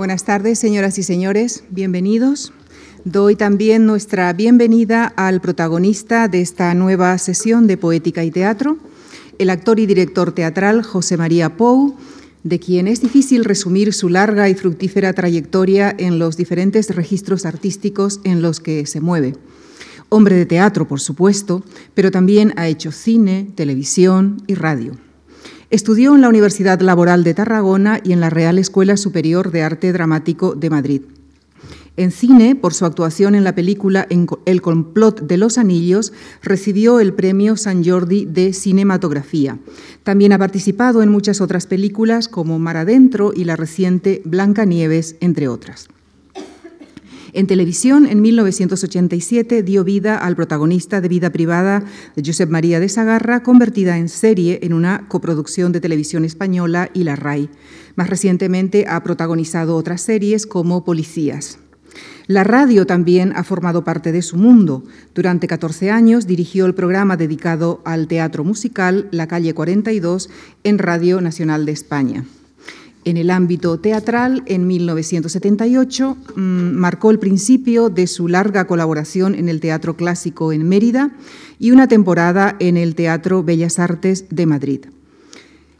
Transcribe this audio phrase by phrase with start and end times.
[0.00, 2.54] Buenas tardes, señoras y señores, bienvenidos.
[3.04, 8.78] Doy también nuestra bienvenida al protagonista de esta nueva sesión de Poética y Teatro,
[9.38, 11.96] el actor y director teatral José María Pou,
[12.44, 18.20] de quien es difícil resumir su larga y fructífera trayectoria en los diferentes registros artísticos
[18.24, 19.34] en los que se mueve.
[20.08, 21.62] Hombre de teatro, por supuesto,
[21.92, 25.09] pero también ha hecho cine, televisión y radio.
[25.70, 29.92] Estudió en la Universidad Laboral de Tarragona y en la Real Escuela Superior de Arte
[29.92, 31.02] Dramático de Madrid.
[31.96, 34.08] En cine, por su actuación en la película
[34.46, 36.12] El complot de los anillos,
[36.42, 39.58] recibió el premio San Jordi de cinematografía.
[40.02, 45.46] También ha participado en muchas otras películas como Mar Adentro y la reciente Blancanieves, entre
[45.46, 45.88] otras.
[47.32, 51.84] En televisión, en 1987, dio vida al protagonista de Vida Privada
[52.16, 57.04] de Josep María de Sagarra, convertida en serie en una coproducción de televisión española y
[57.04, 57.48] la RAI.
[57.94, 61.58] Más recientemente ha protagonizado otras series como Policías.
[62.26, 64.84] La radio también ha formado parte de su mundo.
[65.14, 70.30] Durante 14 años dirigió el programa dedicado al teatro musical La Calle 42
[70.62, 72.24] en Radio Nacional de España.
[73.04, 76.40] En el ámbito teatral, en 1978, mm,
[76.72, 81.10] marcó el principio de su larga colaboración en el Teatro Clásico en Mérida
[81.58, 84.80] y una temporada en el Teatro Bellas Artes de Madrid.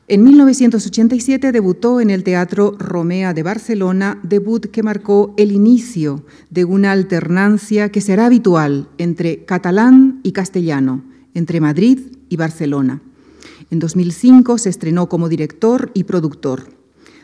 [0.08, 6.64] En 1987 debutó en el Teatro Romea de Barcelona, debut que marcó el inicio de
[6.64, 13.02] una alternancia que será habitual entre catalán y castellano, entre Madrid y Barcelona.
[13.70, 16.80] En 2005 se estrenó como director y productor.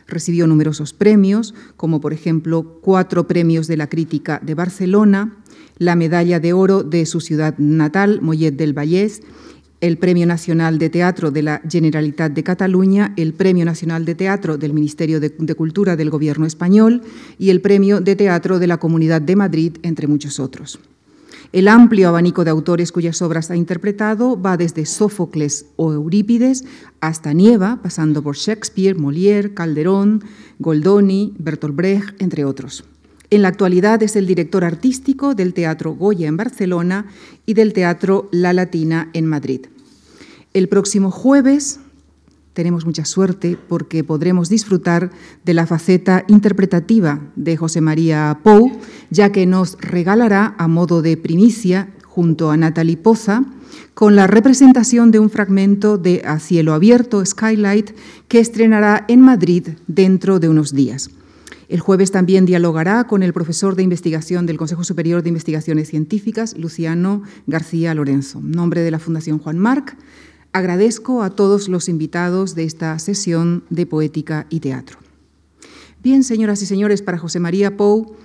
[0.07, 5.37] Recibió numerosos premios, como por ejemplo cuatro premios de la crítica de Barcelona,
[5.79, 9.23] la medalla de oro de su ciudad natal, Mollet del Vallès,
[9.81, 14.57] el Premio Nacional de Teatro de la Generalitat de Cataluña, el Premio Nacional de Teatro
[14.57, 17.03] del Ministerio de, Cultura del Gobierno español
[17.39, 20.79] y el Premio de Teatro de la Comunidad de Madrid, entre muchos otros.
[21.53, 26.65] El amplio abanico de autores cuyas obras ha interpretado va desde Sófocles o Eurípides
[27.01, 30.25] hasta Nieva, pasando por Shakespeare, Molière, Calderón,
[30.59, 32.85] Goldoni, Bertolt Brecht, entre otros.
[33.31, 37.07] En la actualidad es el director artístico del Teatro Goya en Barcelona
[37.45, 39.67] y del Teatro La Latina en Madrid.
[40.55, 41.81] El próximo jueves
[42.57, 45.11] tenemos mucha suerte porque podremos disfrutar
[45.45, 48.73] de la faceta interpretativa de José María Pou,
[49.11, 53.45] ya que nos regalará a modo de primicia, junto a Natalie Poza,
[53.93, 57.91] con la representación de un fragmento de A cielo abierto, Skylight,
[58.27, 61.11] que estrenará en Madrid dentro de unos días.
[61.69, 66.57] El jueves también dialogará con el profesor de investigación del Consejo Superior de Investigaciones Científicas,
[66.57, 68.39] Luciano García Lorenzo.
[68.39, 69.95] En nombre de la Fundación Juan Marc,
[70.57, 74.99] agradezco a todos los invitados de esta sesión de poética y teatro.
[76.03, 78.17] Bien, señoras y señores, para José María Pou,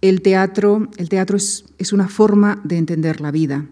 [0.00, 3.66] el teatro, el teatro es, es una forma de entender la vida.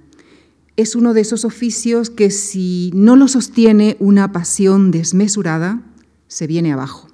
[0.77, 5.81] Es uno de esos oficios que si no lo sostiene una pasión desmesurada,
[6.29, 7.09] se viene abajo.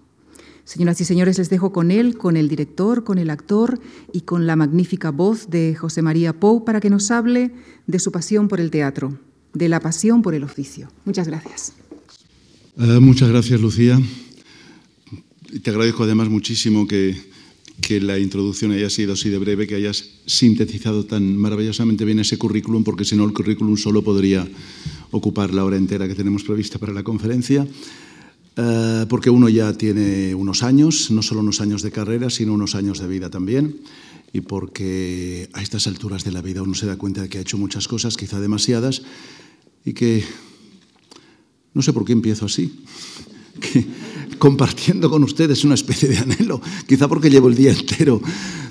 [0.64, 3.78] Señoras y señores, les dejo con él, con el director, con el actor
[4.12, 7.52] y con la magnífica voz de José María Pou para que nos hable
[7.86, 9.16] de su pasión por el teatro
[9.54, 10.88] de la pasión por el oficio.
[11.04, 11.72] Muchas gracias.
[12.78, 14.00] Eh, muchas gracias, Lucía.
[15.62, 17.16] Te agradezco además muchísimo que,
[17.80, 22.38] que la introducción haya sido así de breve, que hayas sintetizado tan maravillosamente bien ese
[22.38, 24.46] currículum, porque si no el currículum solo podría
[25.10, 27.66] ocupar la hora entera que tenemos prevista para la conferencia.
[28.56, 32.74] Eh, porque uno ya tiene unos años, no solo unos años de carrera, sino unos
[32.74, 33.76] años de vida también
[34.32, 37.40] y porque a estas alturas de la vida uno se da cuenta de que ha
[37.40, 39.02] hecho muchas cosas, quizá demasiadas,
[39.84, 40.24] y que
[41.74, 42.72] no sé por qué empiezo así,
[43.60, 43.86] que
[44.38, 48.20] compartiendo con ustedes una especie de anhelo, quizá porque llevo el día entero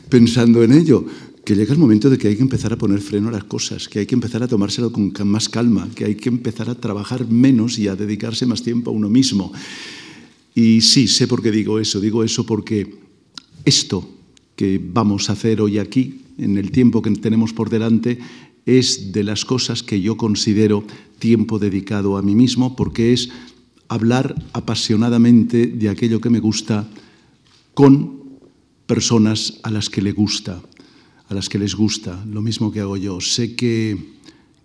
[0.09, 1.05] pensando en ello,
[1.43, 3.87] que llega el momento de que hay que empezar a poner freno a las cosas,
[3.87, 7.25] que hay que empezar a tomárselo con más calma, que hay que empezar a trabajar
[7.29, 9.53] menos y a dedicarse más tiempo a uno mismo.
[10.53, 12.95] Y sí, sé por qué digo eso, digo eso porque
[13.63, 14.09] esto
[14.57, 18.19] que vamos a hacer hoy aquí, en el tiempo que tenemos por delante,
[18.67, 20.83] es de las cosas que yo considero
[21.17, 23.29] tiempo dedicado a mí mismo, porque es
[23.87, 26.87] hablar apasionadamente de aquello que me gusta
[27.73, 28.21] con
[28.85, 30.61] personas a las que le gusta,
[31.29, 33.19] a las que les gusta, lo mismo que hago yo.
[33.21, 34.13] Sé que,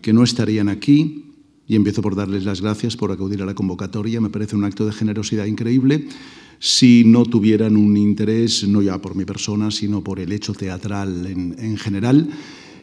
[0.03, 1.25] que no estarían aquí
[1.67, 4.85] y empiezo por darles las gracias por acudir a la convocatoria, me parece un acto
[4.85, 6.09] de generosidad increíble
[6.65, 11.27] si no tuvieran un interés, no ya por mi persona, sino por el hecho teatral
[11.27, 12.29] en, general.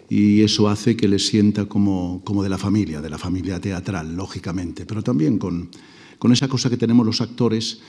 [0.10, 4.16] Y eso hace que les sienta como, como, de la familia, de la familia teatral,
[4.16, 5.70] lógicamente, pero también con,
[6.18, 7.80] con esa cosa que tenemos los actores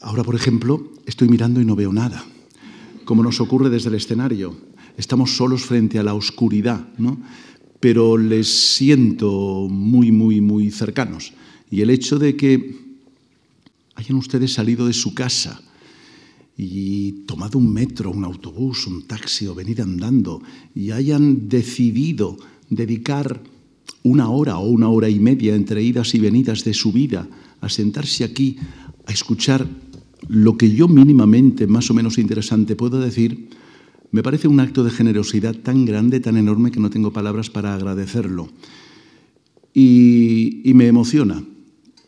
[0.00, 2.24] Ahora, por ejemplo, estoy mirando y no veo nada,
[3.04, 4.56] como nos ocurre desde el escenario.
[4.96, 7.18] Estamos solos frente a la oscuridad, ¿no?
[7.80, 11.32] pero les siento muy, muy, muy cercanos.
[11.70, 12.76] Y el hecho de que
[13.94, 15.60] hayan ustedes salido de su casa
[16.60, 20.42] y tomado un metro, un autobús, un taxi o venir andando
[20.74, 22.36] y hayan decidido
[22.68, 23.40] dedicar
[24.02, 27.28] una hora o una hora y media entre idas y venidas de su vida
[27.60, 28.58] a sentarse aquí
[29.06, 29.68] a escuchar
[30.26, 33.48] lo que yo mínimamente, más o menos interesante, puedo decir,
[34.10, 37.74] me parece un acto de generosidad tan grande, tan enorme, que no tengo palabras para
[37.74, 38.48] agradecerlo.
[39.72, 41.44] Y, me emociona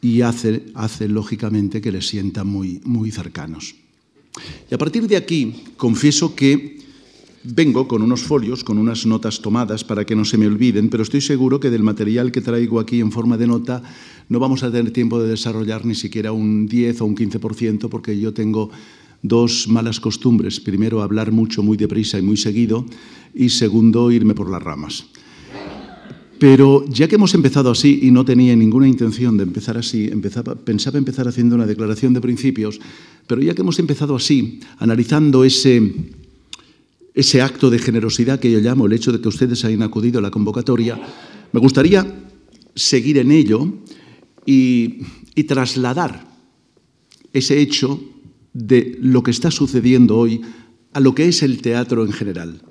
[0.02, 3.76] y hace, hace, lógicamente, que les sienta muy, muy cercanos.
[4.70, 6.78] Y a partir de aquí, confieso que
[7.42, 11.02] vengo con unos folios, con unas notas tomadas para que no se me olviden, pero
[11.02, 13.82] estoy seguro que del material que traigo aquí en forma de nota
[14.28, 18.18] no vamos a tener tiempo de desarrollar ni siquiera un 10 o un 15%, porque
[18.18, 18.70] yo tengo
[19.22, 20.60] dos malas costumbres.
[20.60, 22.86] Primero, hablar mucho, muy deprisa y muy seguido,
[23.34, 25.06] y segundo, irme por las ramas.
[26.40, 30.54] Pero ya que hemos empezado así y no tenía ninguna intención de empezar así, empezaba,
[30.54, 32.80] pensaba empezar haciendo una declaración de principios,
[33.26, 35.92] pero ya que hemos empezado así, analizando ese,
[37.12, 40.22] ese acto de generosidad que yo llamo el hecho de que ustedes hayan acudido a
[40.22, 40.98] la convocatoria,
[41.52, 42.06] me gustaría
[42.74, 43.70] seguir en ello
[44.46, 45.00] y,
[45.34, 46.26] y trasladar
[47.34, 48.00] ese hecho
[48.54, 50.40] de lo que está sucediendo hoy
[50.94, 52.62] a lo que es el teatro en general.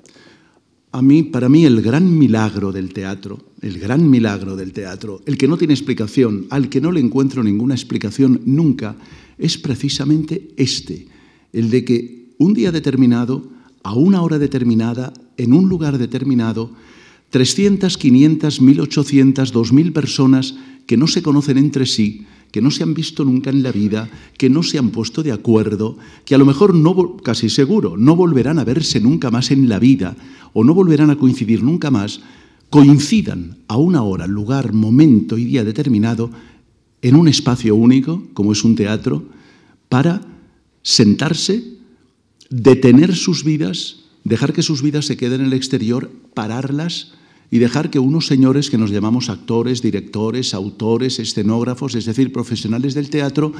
[0.92, 5.38] A mí, para mí, el gran milagro del teatro, el gran milagro del teatro, el
[5.38, 8.96] que no tiene explicación, al que no le encuentro ninguna explicación nunca,
[9.38, 11.06] es precisamente este,
[11.52, 13.48] el de que un día determinado,
[13.84, 16.72] a una hora determinada, en un lugar determinado,
[17.30, 20.56] 300, 500, 1800, 2000 personas
[20.86, 24.10] que no se conocen entre sí, que no se han visto nunca en la vida,
[24.36, 28.16] que no se han puesto de acuerdo, que a lo mejor no, casi seguro, no
[28.16, 30.16] volverán a verse nunca más en la vida
[30.52, 32.20] o no volverán a coincidir nunca más,
[32.70, 36.30] coincidan a una hora, lugar, momento y día determinado
[37.02, 39.24] en un espacio único, como es un teatro,
[39.88, 40.20] para
[40.82, 41.78] sentarse,
[42.48, 47.14] detener sus vidas, dejar que sus vidas se queden en el exterior, pararlas
[47.50, 52.94] y dejar que unos señores que nos llamamos actores, directores, autores, escenógrafos, es decir, profesionales
[52.94, 53.52] del teatro,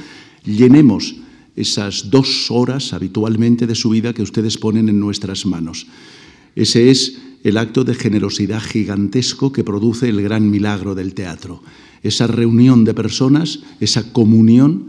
[0.45, 1.15] llenemos
[1.55, 5.87] esas dos horas habitualmente de su vida que ustedes ponen en nuestras manos.
[6.55, 11.61] Ese es el acto de generosidad gigantesco que produce el gran milagro del teatro.
[12.03, 14.87] Esa reunión de personas, esa comunión,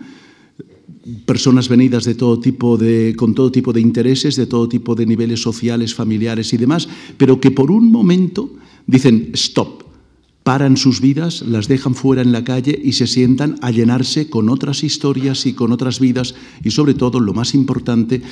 [1.27, 5.07] personas venidas de todo tipo de, con todo tipo de intereses, de todo tipo de
[5.07, 9.85] niveles sociales, familiares y demás, pero que por un momento dicen stop,
[10.43, 14.49] paran sus vidas, las dejan fuera en la calle y se sientan a llenarse con
[14.49, 16.35] otras historias y con otras vidas
[16.65, 18.23] y sobre todo, lo más importante,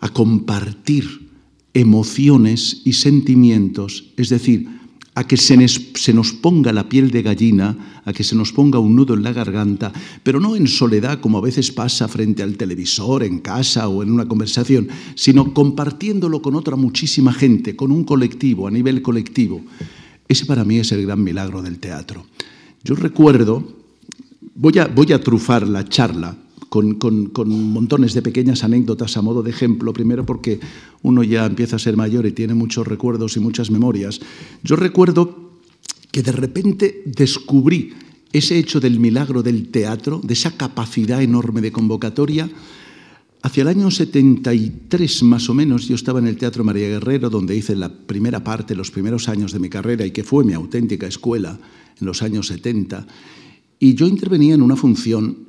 [0.00, 1.28] a compartir
[1.74, 4.77] emociones y sentimientos, es decir,
[5.18, 8.94] a que se nos, ponga la piel de gallina, a que se nos ponga un
[8.94, 9.92] nudo en la garganta,
[10.22, 14.12] pero no en soledad como a veces pasa frente al televisor, en casa o en
[14.12, 14.86] una conversación,
[15.16, 19.60] sino compartiéndolo con otra muchísima gente, con un colectivo, a nivel colectivo.
[20.28, 22.24] Ese para mí es el gran milagro del teatro.
[22.84, 23.66] Yo recuerdo,
[24.54, 26.36] voy a, voy a trufar la charla
[26.68, 26.98] con,
[27.72, 30.60] montones de pequeñas anécdotas a modo de ejemplo, primero porque
[31.02, 34.20] uno ya empieza a ser mayor y tiene muchos recuerdos y muchas memorias.
[34.62, 35.52] Yo recuerdo
[36.10, 37.92] que de repente descubrí
[38.32, 42.50] ese hecho del milagro del teatro, de esa capacidad enorme de convocatoria,
[43.40, 47.56] Hacia el año 73 más o menos yo estaba en el Teatro María Guerrero, donde
[47.56, 51.06] hice la primera parte, los primeros años de mi carrera y que fue mi auténtica
[51.06, 51.58] escuela
[52.00, 53.06] en los años 70.
[53.78, 55.47] Y yo intervenía en una función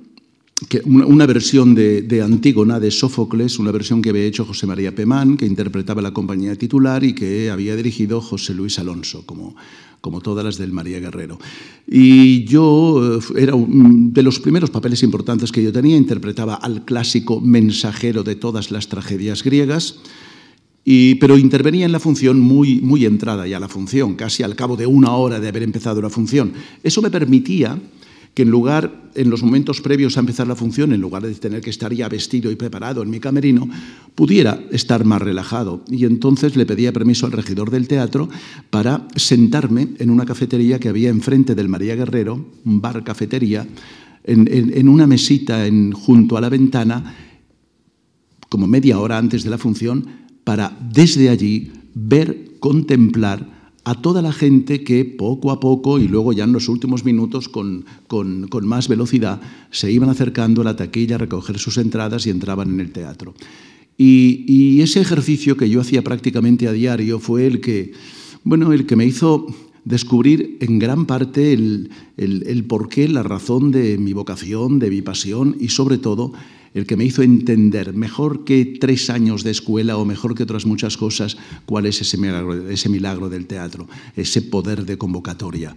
[0.85, 5.45] una, versión de, Antígona de Sófocles, una versión que había hecho José María Pemán, que
[5.45, 9.55] interpretaba la compañía titular y que había dirigido José Luis Alonso, como,
[10.01, 11.39] como todas las del María Guerrero.
[11.87, 17.39] Y yo eh, era de los primeros papeles importantes que yo tenía, interpretaba al clásico
[17.39, 19.99] mensajero de todas las tragedias griegas.
[20.83, 24.75] Y, pero intervenía en la función muy, muy entrada ya la función, casi al cabo
[24.75, 26.53] de una hora de haber empezado la función.
[26.83, 27.77] Eso me permitía
[28.33, 31.61] que en lugar, en los momentos previos a empezar la función, en lugar de tener
[31.61, 33.67] que estar ya vestido y preparado en mi camerino,
[34.15, 35.83] pudiera estar más relajado.
[35.89, 38.29] Y entonces le pedía permiso al regidor del teatro
[38.69, 43.67] para sentarme en una cafetería que había enfrente del María Guerrero, un bar cafetería,
[44.23, 47.15] en, una mesita en, junto a la ventana,
[48.47, 50.05] como media hora antes de la función,
[50.43, 56.33] para desde allí ver, contemplar a toda la gente que poco a poco y luego
[56.33, 61.15] ya en los últimos minutos con, con, más velocidad se iban acercando a la taquilla
[61.15, 63.33] a recoger sus entradas y entraban en el teatro.
[63.97, 67.91] Y, y, ese ejercicio que yo hacía prácticamente a diario fue el que,
[68.43, 69.47] bueno, el que me hizo
[69.83, 75.01] descubrir en gran parte el, el, el porqué, la razón de mi vocación, de mi
[75.01, 76.33] pasión y sobre todo
[76.73, 80.65] el que me hizo entender mejor que tres años de escuela o mejor que otras
[80.65, 85.75] muchas cosas cuál es ese milagro, ese milagro del teatro, ese poder de convocatoria.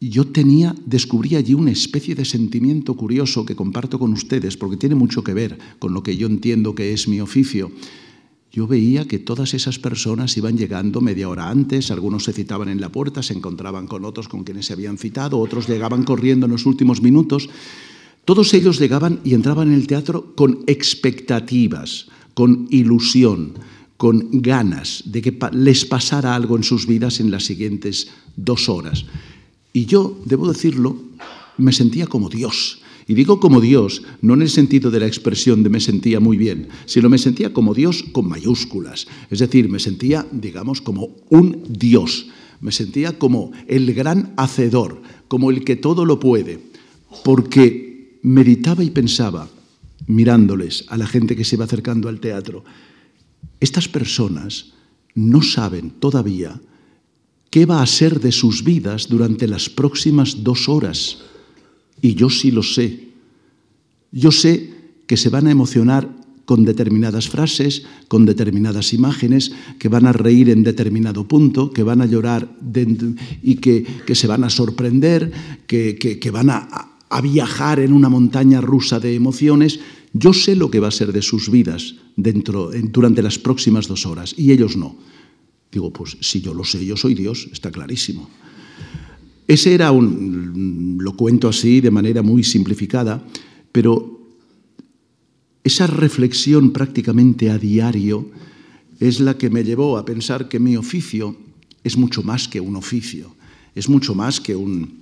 [0.00, 4.94] Yo tenía, descubrí allí una especie de sentimiento curioso que comparto con ustedes porque tiene
[4.94, 7.70] mucho que ver con lo que yo entiendo que es mi oficio
[8.52, 12.80] yo veía que todas esas personas iban llegando media hora antes, algunos se citaban en
[12.80, 16.52] la puerta, se encontraban con otros con quienes se habían citado, otros llegaban corriendo en
[16.52, 17.48] los últimos minutos.
[18.24, 23.54] Todos ellos llegaban y entraban en el teatro con expectativas, con ilusión,
[23.96, 29.04] con ganas de que les pasara algo en sus vidas en las siguientes dos horas.
[29.72, 30.96] Y yo, debo decirlo,
[31.58, 32.80] me sentía como Dios.
[33.06, 36.36] Y digo como Dios, no en el sentido de la expresión de me sentía muy
[36.36, 39.08] bien, sino me sentía como Dios con mayúsculas.
[39.30, 42.28] Es decir, me sentía, digamos, como un Dios.
[42.60, 46.60] Me sentía como el gran hacedor, como el que todo lo puede.
[47.24, 47.89] Porque
[48.22, 49.48] meditaba y pensaba,
[50.06, 52.64] mirándoles a la gente que se va acercando al teatro,
[53.60, 54.72] estas personas
[55.14, 56.60] no saben todavía
[57.50, 61.18] qué va a ser de sus vidas durante las próximas dos horas
[62.00, 63.08] y yo sí lo sé.
[64.12, 64.72] Yo sé
[65.06, 66.08] que se van a emocionar
[66.44, 72.00] con determinadas frases, con determinadas imágenes, que van a reír en determinado punto, que van
[72.00, 72.56] a llorar
[73.42, 75.30] y que, se van a sorprender,
[75.66, 79.80] que van a, a, viajar en una montaña rusa de emociones.
[80.12, 84.06] Yo sé lo que va a ser de sus vidas dentro, durante las próximas dos
[84.06, 84.96] horas y ellos no.
[85.70, 88.28] Digo, pues si yo lo sé, yo soy Dios, está clarísimo.
[89.46, 93.24] Ese era un, lo cuento así de manera muy simplificada,
[93.72, 94.20] pero
[95.64, 98.30] esa reflexión prácticamente a diario
[99.00, 101.36] es la que me llevó a pensar que mi oficio
[101.82, 103.34] es mucho más que un oficio,
[103.74, 104.99] es mucho más que un,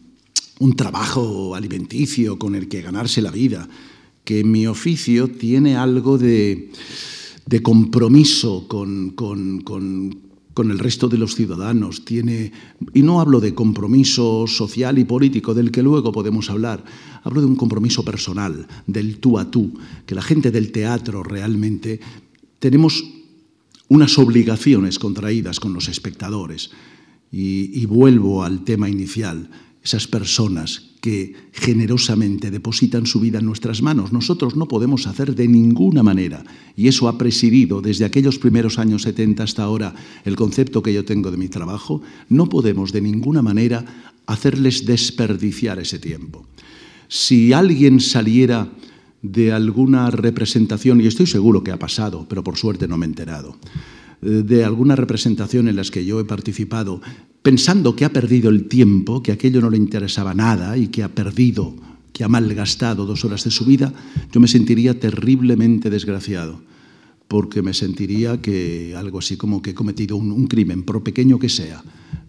[0.77, 3.69] trabajo alimenticio con el que ganarse la vida,
[4.25, 6.71] que mi oficio tiene algo de,
[7.63, 9.11] compromiso con,
[10.59, 12.51] con el resto de los ciudadanos, tiene,
[12.93, 16.85] y no hablo de compromiso social y político del que luego podemos hablar,
[17.23, 19.73] hablo de un compromiso personal, del tú a tú,
[20.05, 22.01] que la gente del teatro realmente
[22.59, 23.05] tenemos
[23.87, 26.73] unas obligaciones contraídas con los espectadores.
[27.31, 29.49] Y vuelvo al tema inicial,
[29.89, 34.13] esas personas que generosamente depositan su vida en nuestras manos.
[34.13, 36.45] Nosotros no podemos hacer de ninguna manera,
[36.77, 39.95] y eso ha presidido desde aquellos primeros años 70 hasta ahora
[40.27, 45.79] el concepto que yo tengo de mi trabajo, no podemos de ninguna manera hacerles desperdiciar
[45.79, 46.45] ese tiempo.
[47.09, 48.71] Si alguien saliera
[49.23, 53.09] de alguna representación, y estoy seguro que ha pasado, pero por suerte no me he
[53.09, 53.57] enterado,
[54.21, 57.01] eh, de alguna representación en las que yo he participado,
[57.43, 61.09] pensando que ha perdido el tiempo, que aquello no le interesaba nada y que ha
[61.09, 61.75] perdido,
[62.13, 63.93] que ha malgastado dos horas de su vida,
[64.33, 66.61] yo me sentiría terriblemente desgraciado,
[67.29, 71.49] porque me sentiría que algo así como que he cometido un, crimen, por pequeño que
[71.49, 71.83] sea.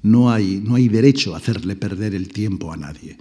[0.04, 3.18] No hay, no hay derecho a hacerle perder el tiempo a nadie.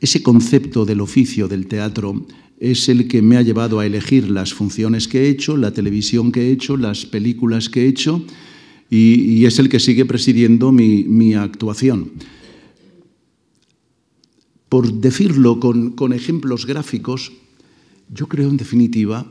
[0.00, 2.26] Ese concepto del oficio del teatro
[2.58, 6.30] es el que me ha llevado a elegir las funciones que he hecho, la televisión
[6.30, 8.24] que he hecho, las películas que he hecho,
[8.94, 12.12] y, es el que sigue presidiendo mi, actuación.
[14.68, 17.32] Por decirlo con, con ejemplos gráficos,
[18.12, 19.26] yo creo en definitiva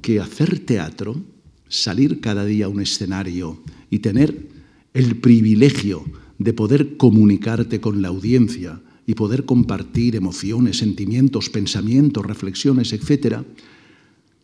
[0.00, 1.20] que hacer teatro,
[1.68, 3.58] salir cada día a un escenario
[3.90, 4.48] y tener
[4.94, 6.02] el privilegio
[6.38, 13.38] de poder comunicarte con la audiencia, y poder compartir emociones, sentimientos, pensamientos, reflexiones, etc.,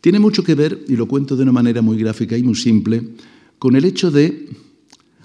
[0.01, 3.01] tiene mucho que ver, y lo cuento de una manera muy gráfica y muy simple,
[3.59, 4.49] con el hecho de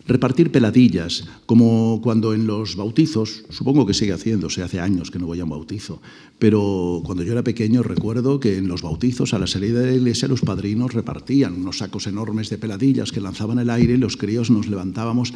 [0.07, 5.27] repartir peladillas, como cuando en los bautizos, supongo que sigue haciéndose, hace años que no
[5.27, 6.03] voy a un bautizo,
[6.39, 9.97] pero cuando yo era pequeño recuerdo que en los bautizos a la salida de la
[9.97, 14.17] iglesia los padrinos repartían unos sacos enormes de peladillas que lanzaban el aire y los
[14.17, 15.33] críos nos levantábamos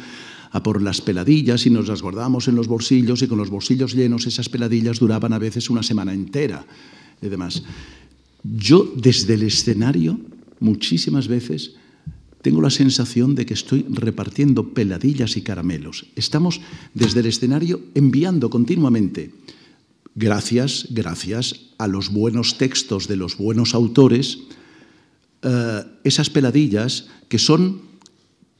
[0.51, 3.95] a por las peladillas y nos las guardábamos en los bolsillos y con los bolsillos
[3.95, 6.65] llenos esas peladillas duraban a veces una semana entera
[7.21, 7.63] y demás.
[8.43, 10.19] Yo desde el escenario
[10.59, 11.75] muchísimas veces
[12.41, 16.05] tengo la sensación de que estoy repartiendo peladillas y caramelos.
[16.15, 16.61] Estamos
[16.93, 19.31] desde el escenario enviando continuamente,
[20.15, 24.39] gracias, gracias a los buenos textos de los buenos autores,
[25.41, 27.81] eh, esas peladillas que son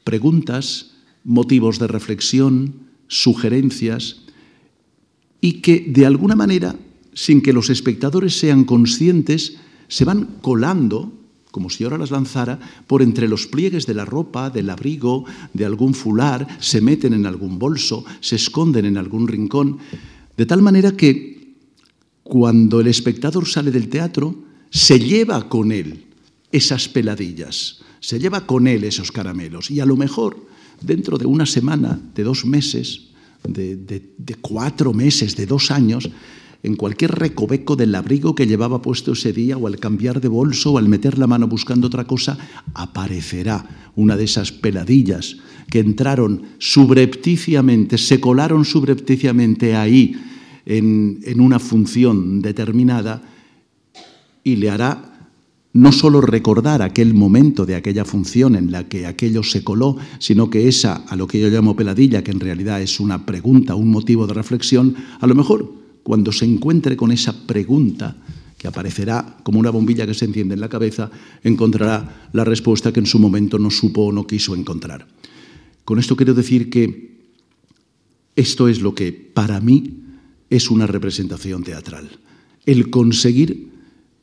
[0.04, 0.92] preguntas,
[1.24, 2.74] motivos de reflexión,
[3.08, 4.22] sugerencias,
[5.40, 6.76] y que de alguna manera,
[7.14, 9.56] sin que los espectadores sean conscientes,
[9.88, 11.12] se van colando,
[11.58, 15.64] como si ahora las lanzara, por entre los pliegues de la ropa, del abrigo, de
[15.64, 19.78] algún fular, se meten en algún bolso, se esconden en algún rincón,
[20.36, 21.56] de tal manera que
[22.22, 24.36] cuando el espectador sale del teatro,
[24.70, 26.04] se lleva con él
[26.52, 29.68] esas peladillas, se lleva con él esos caramelos.
[29.72, 30.46] Y a lo mejor
[30.80, 33.08] dentro de una semana, de dos meses,
[33.42, 36.08] de, cuatro meses, de dos años,
[36.62, 40.72] en cualquier recoveco del abrigo que llevaba puesto ese día, o al cambiar de bolso,
[40.72, 42.36] o al meter la mano buscando otra cosa,
[42.74, 45.36] aparecerá una de esas peladillas
[45.70, 50.16] que entraron subrepticiamente, se colaron subrepticiamente ahí
[50.66, 53.22] en, en una función determinada
[54.42, 55.30] y le hará
[55.74, 60.50] no solo recordar aquel momento de aquella función en la que aquello se coló, sino
[60.50, 63.90] que esa, a lo que yo llamo peladilla, que en realidad es una pregunta, un
[63.90, 68.16] motivo de reflexión, a lo mejor cuando se encuentre con esa pregunta,
[68.56, 71.10] que aparecerá como una bombilla que se enciende en la cabeza,
[71.44, 75.06] encontrará la respuesta que en su momento no supo o no quiso encontrar.
[75.84, 77.28] Con esto quiero decir que
[78.36, 80.00] esto es lo que para mí
[80.48, 82.08] es una representación teatral.
[82.64, 83.68] El conseguir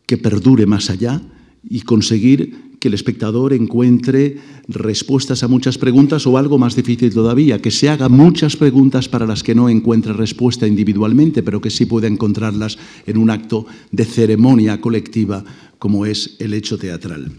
[0.07, 1.21] que perdure más allá
[1.69, 7.61] y conseguir que el espectador encuentre respuestas a muchas preguntas o algo más difícil todavía,
[7.61, 11.85] que se haga muchas preguntas para las que no encuentre respuesta individualmente, pero que sí
[11.85, 15.43] pueda encontrarlas en un acto de ceremonia colectiva
[15.79, 17.31] como es el hecho teatral.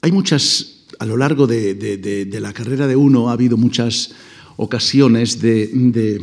[0.00, 4.12] Hay muchas, a lo largo de, la carrera de uno ha habido muchas
[4.56, 6.20] ocasiones de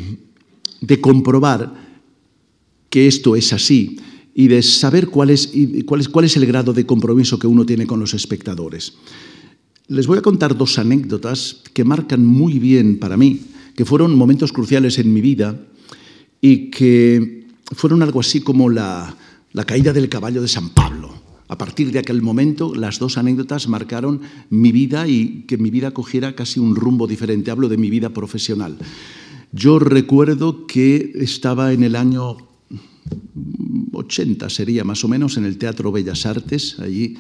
[1.02, 1.90] comprobar
[2.90, 4.00] que esto es así
[4.40, 5.52] y de saber cuál es,
[5.86, 8.94] cuál, es, cuál es el grado de compromiso que uno tiene con los espectadores.
[9.90, 13.42] Les voy a contar dos anécdotas que marcan muy bien para mí,
[13.76, 15.60] que fueron momentos cruciales en mi vida
[16.40, 19.14] y que fueron algo así como la,
[19.52, 21.14] la caída del caballo de San Pablo.
[21.50, 25.92] A partir de aquel momento, las dos anécdotas marcaron mi vida y que mi vida
[25.92, 27.52] cogiera casi un rumbo diferente.
[27.52, 28.78] Hablo de mi vida profesional.
[29.52, 32.38] Yo recuerdo que estaba en el año
[34.00, 37.18] 80 sería más o menos, en el Teatro Bellas Artes, allí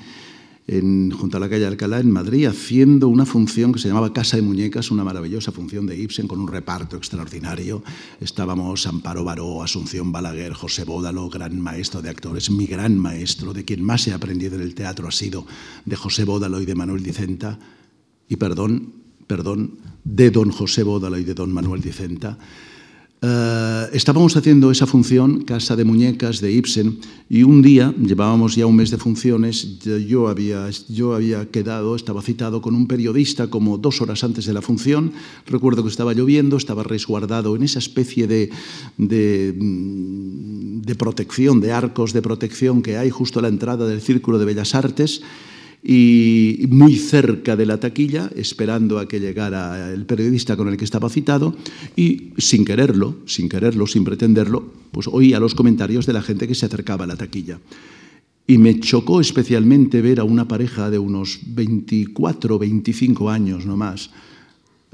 [0.69, 4.43] junto a la calle Alcalá, en Madrid, haciendo una función que se llamaba Casa de
[4.43, 7.83] Muñecas, una maravillosa función de Ibsen con un reparto extraordinario.
[8.21, 13.65] Estábamos Amparo Baró, Asunción Balaguer, José Bódalo, gran maestro de actores, mi gran maestro, de
[13.65, 15.47] quien más he aprendido en el teatro ha sido
[15.85, 17.57] de José Bódalo y de Manuel Dicenta,
[18.27, 18.93] y perdón,
[19.25, 22.37] perdón, de don José Bódalo y de don Manuel Dicenta.
[23.21, 28.65] Eh, estábamos haciendo esa función, Casa de Muñecas de Ibsen, y un día, llevábamos ya
[28.65, 33.77] un mes de funciones, yo había, yo había quedado, estaba citado con un periodista como
[33.77, 35.11] dos horas antes de la función,
[35.45, 38.51] recuerdo que estaba lloviendo, estaba resguardado en esa especie de,
[38.97, 44.39] de, de protección, de arcos de protección que hay justo a la entrada del Círculo
[44.39, 45.21] de Bellas Artes,
[45.83, 50.85] y muy cerca de la taquilla, esperando a que llegara el periodista con el que
[50.85, 51.55] estaba citado,
[51.95, 56.55] y sin quererlo, sin quererlo, sin pretenderlo, pues oía los comentarios de la gente que
[56.55, 57.59] se acercaba a la taquilla.
[58.45, 64.09] Y me chocó especialmente ver a una pareja de unos 24, 25 años no más,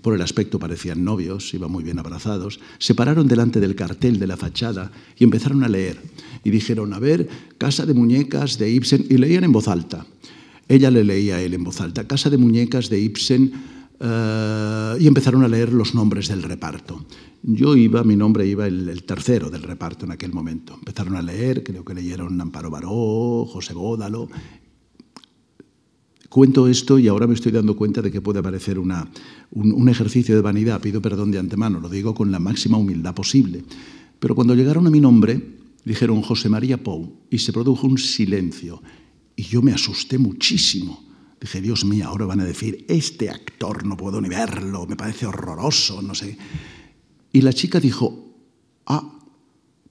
[0.05, 4.27] por el aspecto parecían novios, iban muy bien abrazados, se pararon delante del cartel de
[4.27, 5.97] la fachada y empezaron a leer.
[6.43, 10.05] Y dijeron, a ver, Casa de Muñecas de Ibsen, y leían en voz alta.
[10.67, 13.51] Ella le leía a él en voz alta, Casa de Muñecas de Ibsen,
[13.99, 17.05] eh, y empezaron a leer los nombres del reparto.
[17.43, 20.73] Yo iba, mi nombre iba el, tercero del reparto en aquel momento.
[20.73, 24.27] Empezaron a leer, creo que leyeron Amparo Baró, José Gódalo.
[26.29, 29.07] Cuento esto y ahora me estoy dando cuenta de que puede parecer una,
[29.51, 30.81] un, un ejercicio de vanidad.
[30.81, 33.63] Pido perdón de antemano, lo digo con la máxima humildad posible.
[34.19, 35.39] Pero cuando llegaron a mi nombre,
[35.85, 38.81] dijeron José María Pou y se produjo un silencio
[39.35, 41.03] y yo me asusté muchísimo.
[41.39, 45.25] Dije, Dios mío, ahora van a decir, este actor no puedo ni verlo, me parece
[45.25, 46.37] horroroso, no sé.
[47.31, 48.33] Y la chica dijo,
[48.85, 49.19] ah,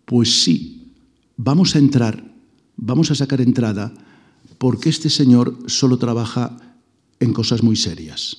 [0.05, 0.95] pues sí,
[1.37, 2.33] vamos a entrar,
[2.77, 3.93] vamos a sacar entrada,
[4.59, 6.57] porque este señor solo trabaja
[7.21, 8.39] en cosas muy serias.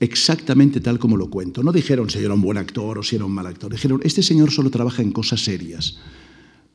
[0.00, 1.62] Exactamente tal como lo cuento.
[1.62, 3.70] No dijeron si era un buen actor o si era un mal actor.
[3.70, 5.96] Dijeron, este señor solo trabaja en cosas serias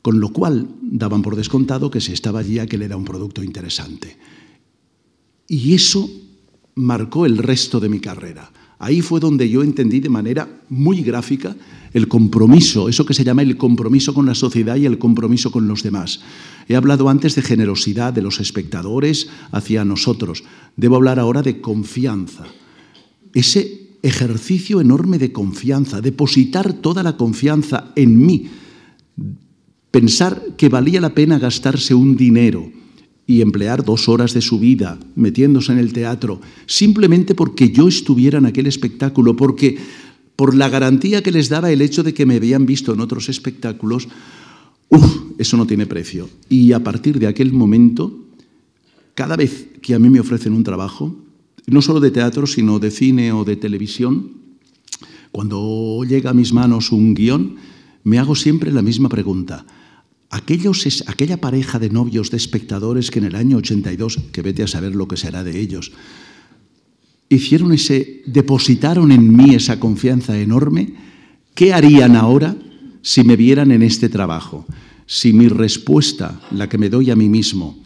[0.08, 4.15] con lo cual daban por descontado que si estaba allí aquel era un producto interesante.
[5.50, 6.10] Y eso
[6.76, 8.50] marcó el resto de mi carrera.
[8.80, 11.58] Ahí fue donde yo entendí de manera muy gráfica
[11.91, 15.67] el compromiso, eso que se llama el compromiso con la sociedad y el compromiso con
[15.67, 16.22] los demás.
[16.70, 20.46] He hablado antes de generosidad de los espectadores hacia nosotros.
[20.78, 22.46] Debo hablar ahora de confianza.
[23.34, 28.50] Ese ejercicio enorme de confianza, depositar toda la confianza en mí,
[29.91, 32.71] pensar que valía la pena gastarse un dinero
[33.26, 38.38] y emplear dos horas de su vida metiéndose en el teatro, simplemente porque yo estuviera
[38.38, 39.78] en aquel espectáculo, porque
[40.38, 43.28] por la garantía que les daba el hecho de que me habían visto en otros
[43.28, 44.08] espectáculos,
[44.89, 46.30] uff, eso no tiene precio.
[46.47, 48.26] Y a partir de aquel momento,
[49.13, 51.15] cada vez que a mí me ofrecen un trabajo,
[51.65, 54.32] no solo de teatro, sino de cine o de televisión,
[55.32, 57.56] cuando llega a mis manos un guion,
[58.04, 59.65] me hago siempre la misma pregunta.
[60.30, 64.68] Aquellos, aquella pareja de novios, de espectadores que en el año 82, que vete a
[64.68, 65.94] saber lo que será de ellos,
[67.30, 70.94] hicieron ese, depositaron en mí esa confianza enorme,
[71.56, 72.56] ¿qué harían ahora
[73.02, 74.66] si me vieran en este trabajo?
[75.06, 77.80] Si mi respuesta, la que me doy a mí mismo,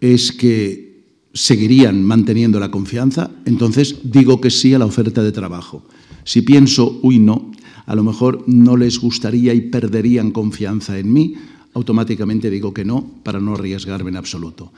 [0.00, 0.88] es que
[1.32, 5.86] seguirían manteniendo la confianza, entonces digo que sí a la oferta de trabajo.
[6.24, 7.52] Si pienso, uy, no,
[7.86, 11.34] a lo mejor no les gustaría y perderían confianza en mí,
[11.74, 14.72] automáticamente digo que no para no arriesgarme en absoluto.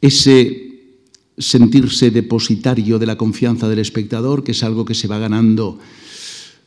[0.00, 0.70] Ese
[1.38, 5.78] sentirse depositario de la confianza del espectador, que es algo que se va ganando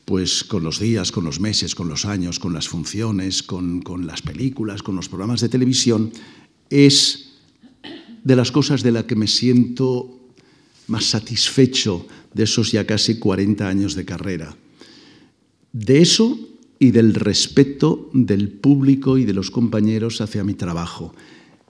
[0.06, 4.06] pues con los días, con los meses, con los años, con las funciones, con, con
[4.06, 6.12] las películas, con los programas de televisión,
[6.70, 7.30] es
[8.24, 10.20] de las cosas de las que me siento
[10.88, 14.56] más satisfecho de esos ya casi 40 años de carrera.
[15.72, 16.38] De eso
[16.80, 21.14] y del respeto del público y de los compañeros hacia mi trabajo.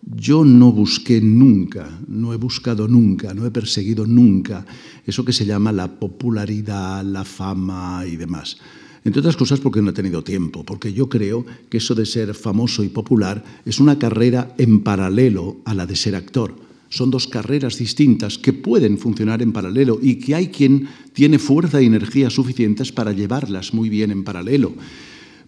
[0.06, 4.66] Yo no busqué nunca, no he buscado nunca, no he perseguido nunca
[5.06, 8.58] eso que se llama la popularidad, la fama y demás.
[9.06, 12.34] Entre otras cosas porque no he tenido tiempo, porque yo creo que eso de ser
[12.34, 16.56] famoso y popular es una carrera en paralelo a la de ser actor.
[16.94, 21.82] Son dos carreras distintas que pueden funcionar en paralelo y que hay quien tiene fuerza
[21.82, 24.74] y energía suficientes para llevarlas muy bien en paralelo.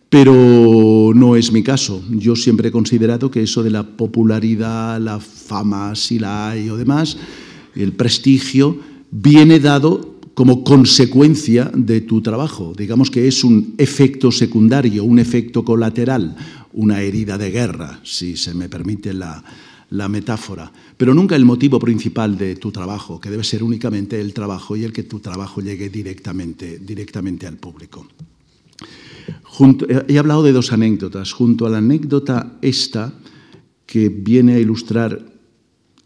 [0.10, 2.04] Pero no es mi caso.
[2.10, 6.78] Yo siempre he considerado que eso de la popularidad, la fama, si la hay o
[6.78, 7.16] demás,
[7.76, 8.80] el prestigio,
[9.12, 12.74] viene dado como consecuencia de tu trabajo.
[12.76, 16.36] Digamos que es un efecto secundario, un efecto colateral,
[16.74, 19.44] una herida de guerra, si se me permite la,
[19.98, 24.34] la metáfora, pero nunca el motivo principal de tu trabajo, que debe ser únicamente el
[24.34, 28.08] trabajo y el que tu trabajo llegue directamente, directamente al público
[30.08, 31.32] he hablado de dos anécdotas.
[31.32, 33.14] Junto a la anécdota esta,
[33.86, 35.34] que viene a ilustrar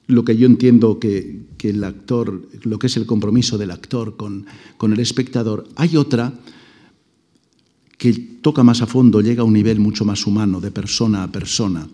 [0.08, 4.46] lo que yo entiendo que, el actor, lo que es el compromiso del actor con,
[4.78, 6.34] con el espectador, hay otra
[7.98, 11.32] que toca más a fondo, llega a un nivel mucho más humano, de persona a
[11.32, 11.88] persona.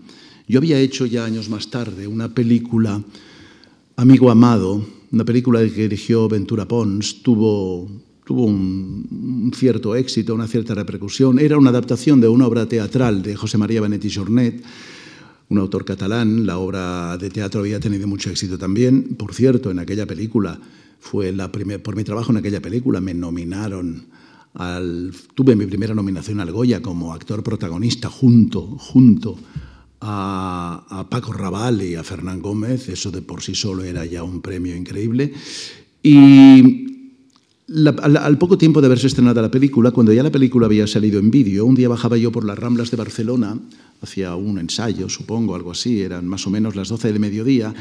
[0.47, 3.01] Yo había hecho ya años más tarde una película,
[3.95, 7.89] Amigo Amado, una película que dirigió Ventura Pons, tuvo
[8.27, 11.39] un, cierto éxito, una cierta repercusión.
[11.39, 14.63] Era una adaptación de una obra teatral de José María Benetti Jornet,
[15.49, 16.45] un autor catalán.
[16.45, 19.15] La obra de teatro había tenido mucho éxito también.
[19.15, 20.59] Por cierto, en aquella película,
[20.99, 24.05] fue la por mi trabajo en aquella película, me nominaron
[25.33, 29.37] tuve mi primera nominación al Goya como actor protagonista junto, junto
[30.05, 34.41] a, Paco Raval y a Fernán Gómez, eso de por sí solo era ya un
[34.41, 35.33] premio increíble.
[36.03, 36.85] Y
[37.67, 41.31] al, poco tiempo de haberse estrenado la película, cuando ya la película había salido en
[41.31, 43.59] vídeo, un día bajaba yo por las Ramblas de Barcelona,
[44.01, 47.73] hacía un ensayo, supongo, algo así, eran más o menos las 12 del mediodía,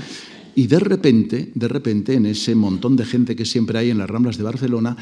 [0.55, 4.09] y de repente, de repente, en ese montón de gente que siempre hay en las
[4.09, 4.97] Ramblas de Barcelona,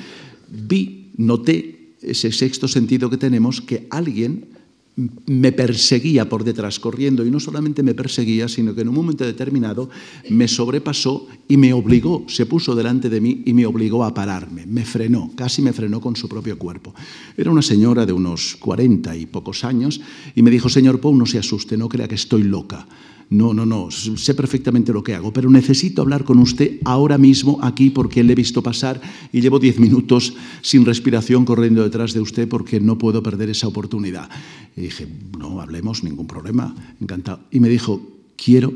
[0.49, 4.47] vi, noté ese sexto sentido que tenemos, que alguien
[4.95, 9.25] me perseguía por detrás corriendo y no solamente me perseguía, sino que en un momento
[9.25, 9.89] determinado
[10.29, 14.67] me sobrepasó y me obligó, se puso delante de mí y me obligó a pararme,
[14.67, 16.95] me frenó, casi me frenó con su propio cuerpo.
[17.37, 20.01] Era una señora de unos cuarenta y pocos años
[20.35, 22.87] y me dijo, señor Pou, no se asuste, no crea que estoy loca.
[23.33, 27.59] No, no, no, sé perfectamente lo que hago, pero necesito hablar con usted ahora mismo
[27.63, 29.01] aquí porque le he visto pasar
[29.33, 33.69] y llevo diez minutos sin respiración corriendo detrás de usted porque no puedo perder esa
[33.69, 34.29] oportunidad.
[34.77, 37.41] Y dije, no, hablemos, ningún problema, encantado.
[37.51, 38.71] Y me dijo, quiero,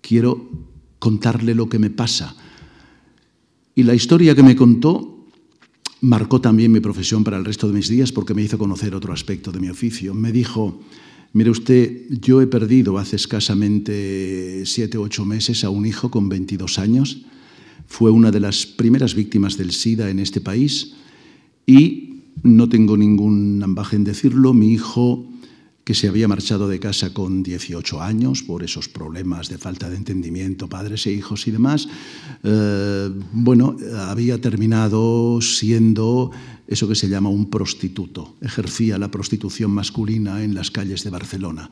[0.00, 0.50] quiero
[0.98, 2.34] contarle lo que me pasa.
[3.76, 5.28] Y la historia que me contó
[6.00, 9.12] marcó también mi profesión para el resto de mis días porque me hizo conocer otro
[9.12, 10.12] aspecto de mi oficio.
[10.12, 10.80] Me dijo,
[11.34, 16.28] Mire usted, yo he perdido hace escasamente siete o ocho meses a un hijo con
[16.28, 17.24] 22 años.
[17.86, 20.94] fue una de las primeras víctimas del SIDA en este país
[21.66, 25.31] y no tengo ningún ambaje en decirlo, mi hijo
[25.84, 29.96] que se había marchado de casa con 18 años por esos problemas de falta de
[29.96, 31.88] entendimiento, padres e hijos y demás,
[32.44, 36.30] eh, bueno, había terminado siendo
[36.68, 38.36] eso que se llama un prostituto.
[38.40, 41.68] Ejercía la prostitución masculina en las calles de Barcelona.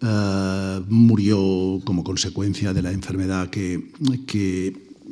[0.00, 3.92] Eh, murió como consecuencia de la enfermedad que,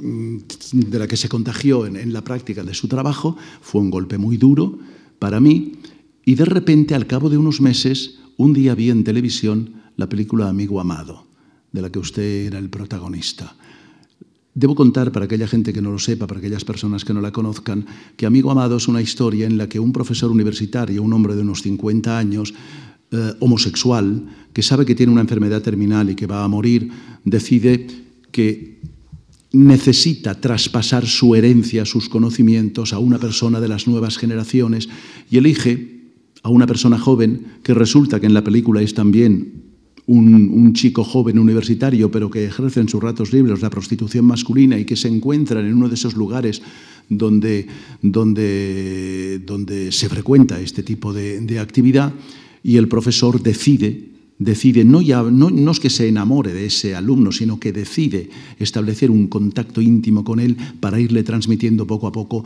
[0.00, 0.36] mm,
[0.72, 3.36] de la que se contagió en la práctica de su trabajo.
[3.60, 4.78] Fue un golpe muy duro
[5.18, 5.72] para mí
[6.24, 10.48] y de repente, al cabo de unos meses, un día vi en televisión la película
[10.48, 11.26] Amigo Amado,
[11.72, 13.56] de la que usted era el protagonista.
[14.54, 17.32] Debo contar, para aquella gente que no lo sepa, para aquellas personas que no la
[17.32, 17.84] conozcan,
[18.16, 21.42] que Amigo Amado es una historia en la que un profesor universitario, un hombre de
[21.42, 22.54] unos 50 años,
[23.10, 26.90] eh, homosexual, que sabe que tiene una enfermedad terminal y que va a morir,
[27.24, 27.86] decide
[28.30, 28.80] que
[29.52, 34.88] necesita traspasar su herencia, sus conocimientos a una persona de las nuevas generaciones
[35.30, 35.93] y elige
[36.44, 39.64] a una persona joven que resulta que en la película es también
[40.06, 44.84] un, chico joven universitario, pero que ejerce en sus ratos libres la prostitución masculina y
[44.84, 46.60] que se encuentran en uno de esos lugares
[47.08, 47.66] donde,
[48.02, 52.12] donde, donde se frecuenta este tipo de, actividad,
[52.62, 56.96] y el profesor decide decide, no, ya, no, no, es que se enamore de ese
[56.96, 58.28] alumno, sino que decide
[58.58, 62.44] establecer un contacto íntimo con él para irle transmitiendo poco a poco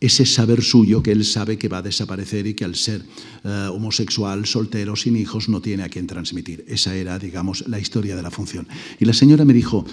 [0.00, 3.04] ese saber suyo que él sabe que va a desaparecer y que al ser
[3.44, 6.64] eh, homosexual, soltero, sin hijos, no tiene a quien transmitir.
[6.66, 8.66] Esa era, digamos, la historia de la función.
[8.98, 9.84] Y la señora me dijo,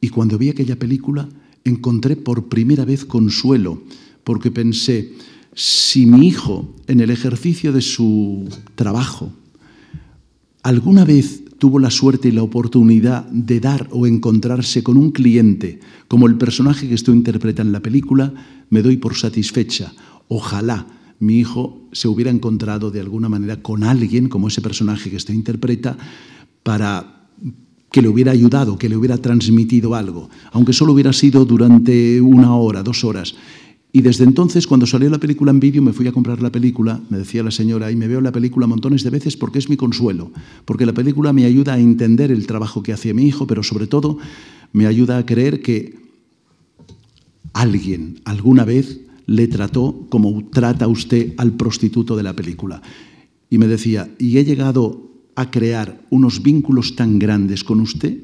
[0.00, 1.28] y cuando vi aquella película,
[1.64, 3.82] encontré por primera vez consuelo,
[4.24, 5.12] porque pensé,
[5.54, 9.32] si mi hijo, en el ejercicio de su trabajo,
[10.62, 15.80] alguna vez tuvo la suerte y la oportunidad de dar o encontrarse con un cliente
[16.08, 18.34] como el personaje que esto interpreta en la película,
[18.74, 19.92] me doy por satisfecha.
[20.26, 20.84] Ojalá
[21.20, 25.32] mi hijo se hubiera encontrado de alguna manera con alguien como ese personaje que esto
[25.32, 25.96] interpreta
[26.64, 27.28] para
[27.92, 32.56] que le hubiera ayudado, que le hubiera transmitido algo, aunque solo hubiera sido durante una
[32.56, 33.36] hora, dos horas.
[33.92, 37.00] Y desde entonces, cuando salió la película en vídeo, me fui a comprar la película,
[37.10, 39.76] me decía la señora, y me veo la película montones de veces porque es mi
[39.76, 40.32] consuelo,
[40.64, 43.86] porque la película me ayuda a entender el trabajo que hacía mi hijo, pero sobre
[43.86, 44.18] todo
[44.72, 46.03] me ayuda a creer que
[47.54, 52.82] alguien alguna vez le trató como trata usted al prostituto de la película.
[53.48, 58.18] Y me decía, y he llegado a crear unos vínculos tan grandes con usted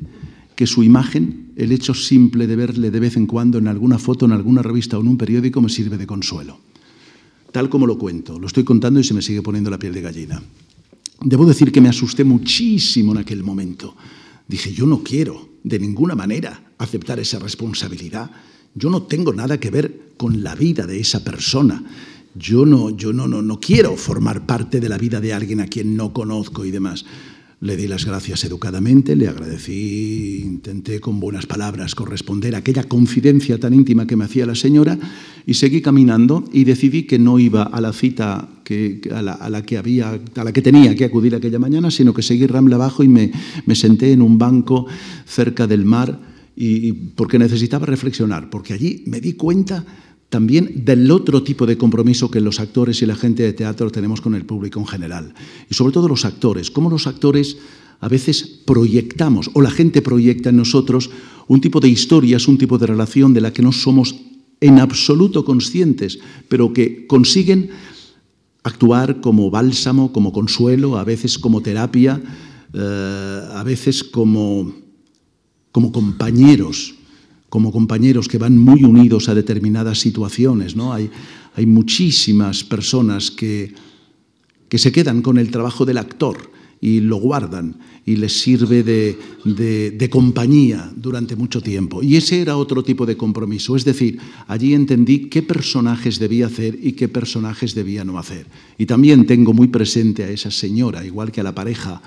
[0.55, 4.27] que su imagen, el hecho simple de verle de vez en cuando en alguna foto,
[4.27, 6.59] en alguna revista o en un periódico, me sirve de consuelo.
[7.53, 10.03] Tal como lo cuento, lo estoy contando y se me sigue poniendo la piel de
[10.03, 10.43] gallina.
[11.23, 13.97] Debo decir que me asusté muchísimo en aquel momento.
[14.47, 18.31] Dije, yo no quiero de ninguna manera aceptar esa responsabilidad.
[18.75, 21.83] Yo no tengo nada que ver con la vida de esa persona.
[22.35, 25.67] Yo no, yo no, no, no quiero formar parte de la vida de alguien a
[25.67, 27.05] quien no conozco y demás.
[27.63, 33.59] Le di las gracias educadamente, le agradecí, intenté con buenas palabras corresponder a aquella confidencia
[33.59, 34.99] tan íntima que me hacía la señora
[35.45, 38.49] y seguí caminando y decidí que no iba a la cita
[39.13, 42.47] a, la, que había, a la que tenía que acudir aquella mañana, sino que seguí
[42.47, 43.31] Rambla abajo y me,
[43.67, 44.87] me senté en un banco
[45.27, 46.30] cerca del mar
[46.63, 49.83] y, porque necesitaba reflexionar, porque allí me di cuenta
[50.29, 54.21] también del otro tipo de compromiso que los actores y la gente de teatro tenemos
[54.21, 55.35] con el público en general.
[55.71, 57.57] Y sobre todo los actores, cómo los actores
[58.01, 61.11] a veces proyectamos o la gente proyecta en nosotros
[61.49, 64.15] un tipo de historias, un tipo de relación de la que no somos
[64.61, 66.19] en absoluto conscientes,
[66.49, 67.71] pero que consiguen
[68.65, 72.21] actuar como bálsamo, como consuelo, a veces como terapia,
[72.75, 74.75] eh, a veces como,
[75.73, 76.95] como compañeros
[77.51, 80.77] como compañeros que van muy unidos a determinadas situaciones.
[80.77, 80.95] ¿no?
[80.95, 81.11] Hay,
[81.57, 83.75] hay muchísimas personas que,
[84.69, 89.19] que se quedan con el trabajo del actor y lo guardan y les sirve de,
[89.45, 92.03] de, compañía durante mucho tiempo.
[92.03, 93.77] Y ese era otro tipo de compromiso.
[93.77, 98.47] Es decir, allí entendí qué personajes debía hacer y qué personajes debía no hacer.
[98.79, 102.01] Y también tengo muy presente a esa señora, igual que a la pareja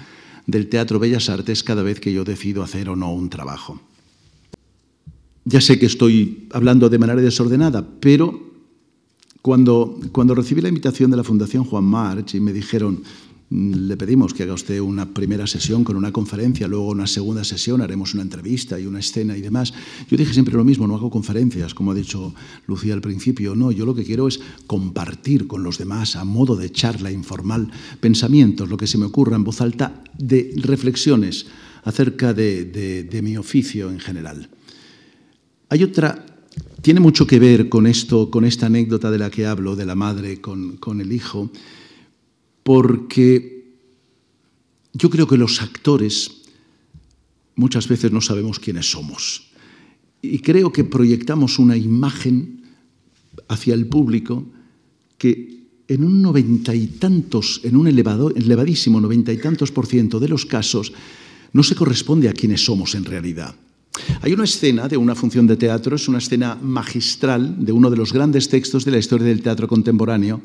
[0.45, 3.79] del Teatro Bellas Artes, cada vez que yo decido hacer o no un trabajo.
[5.45, 8.53] Ya sé que estoy hablando de manera desordenada, pero
[9.41, 13.03] cuando, cuando recibí la invitación de la Fundación Juan March y me dijeron,
[13.53, 17.81] le pedimos que haga usted una primera sesión con una conferencia, luego una segunda sesión,
[17.81, 19.73] haremos una entrevista y una escena y demás.
[20.09, 22.33] Yo dije siempre lo mismo, no hago conferencias, como ha dicho
[22.65, 26.55] Lucía al principio, no, yo lo que quiero es compartir con los demás a modo
[26.55, 31.45] de charla informal pensamientos, lo que se me ocurra en voz alta, de reflexiones
[31.83, 34.49] acerca de mi oficio en general.
[35.69, 36.25] Hay otra
[36.81, 39.95] tiene mucho que ver con esto, con esta anécdota de la que hablo, de la
[39.95, 41.49] madre con, con el hijo,
[42.63, 43.73] porque
[44.93, 46.41] yo creo que los actores
[47.55, 49.51] muchas veces no sabemos quiénes somos.
[50.21, 52.63] Y creo que proyectamos una imagen
[53.47, 54.45] hacia el público
[55.17, 60.19] que en un noventa y tantos, en un elevado, elevadísimo noventa y tantos por ciento
[60.19, 60.93] de los casos,
[61.51, 63.53] no se corresponde a quienes somos en realidad.
[64.21, 67.97] Hay una escena de una función de teatro, es una escena magistral de uno de
[67.97, 70.41] los grandes textos de la historia del teatro contemporáneo,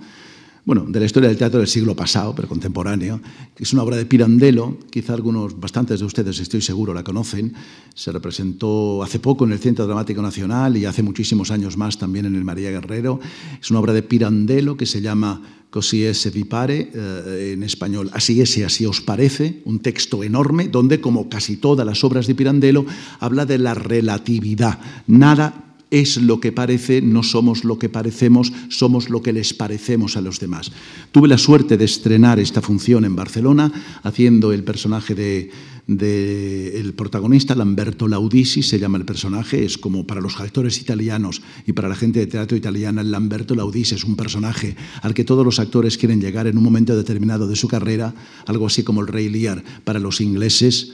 [0.69, 3.23] bueno, de la historia del teatro del siglo pasado, pero contemporáneo,
[3.57, 7.55] que es una obra de Pirandello, quizá algunos, bastantes de ustedes estoy seguro la conocen,
[7.95, 12.27] se representó hace poco en el Centro Dramático Nacional y hace muchísimos años más también
[12.27, 13.19] en el María Guerrero,
[13.59, 18.11] es una obra de Pirandello que se llama Così es vi pare, eh, en español,
[18.13, 22.27] Así es y así os parece, un texto enorme donde, como casi todas las obras
[22.27, 22.85] de Pirandello,
[23.21, 24.79] habla de la relatividad.
[25.07, 30.16] Nada es lo que parece, no somos lo que parecemos, somos lo que les parecemos
[30.16, 30.70] a los demás.
[31.12, 33.72] Tuve la suerte de estrenar esta función en Barcelona,
[34.03, 35.51] haciendo el personaje de,
[35.87, 41.72] el protagonista, Lamberto Laudisi, se llama el personaje, es como para los actores italianos y
[41.72, 45.59] para la gente de teatro italiana, Lamberto Laudisi es un personaje al que todos los
[45.59, 48.14] actores quieren llegar en un momento determinado de su carrera,
[48.46, 49.64] algo así como el Rey Lear.
[49.85, 50.92] Para los ingleses,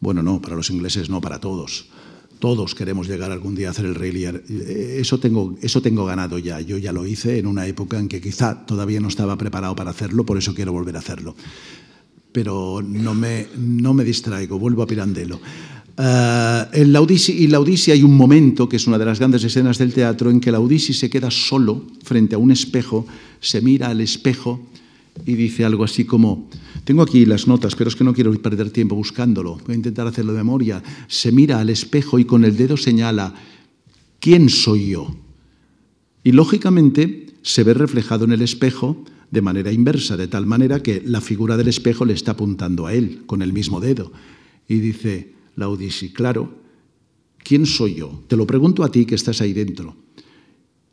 [0.00, 1.86] bueno, no, para los ingleses no, para todos
[2.42, 4.42] todos queremos llegar algún día a hacer el Rey Lear.
[4.48, 6.60] Eso tengo, eso tengo ganado ya.
[6.60, 9.90] Yo ya lo hice en una época en que quizá todavía no estaba preparado para
[9.90, 11.36] hacerlo, por eso quiero volver a hacerlo.
[12.32, 15.36] Pero no me, no me distraigo, vuelvo a Pirandello.
[15.96, 19.20] Uh, en la Odisea, y la Odisea hay un momento, que es una de las
[19.20, 23.06] grandes escenas del teatro, en que la Odisea se queda solo frente a un espejo,
[23.40, 24.66] se mira al espejo
[25.26, 26.48] y dice algo así como,
[26.84, 30.06] tengo aquí las notas, pero es que no quiero perder tiempo buscándolo, voy a intentar
[30.06, 33.34] hacerlo de memoria, se mira al espejo y con el dedo señala,
[34.18, 35.14] ¿quién soy yo?
[36.24, 41.02] Y lógicamente se ve reflejado en el espejo de manera inversa, de tal manera que
[41.04, 44.12] la figura del espejo le está apuntando a él con el mismo dedo.
[44.68, 46.54] Y dice Laudisi, claro,
[47.38, 48.22] ¿quién soy yo?
[48.28, 49.96] Te lo pregunto a ti que estás ahí dentro.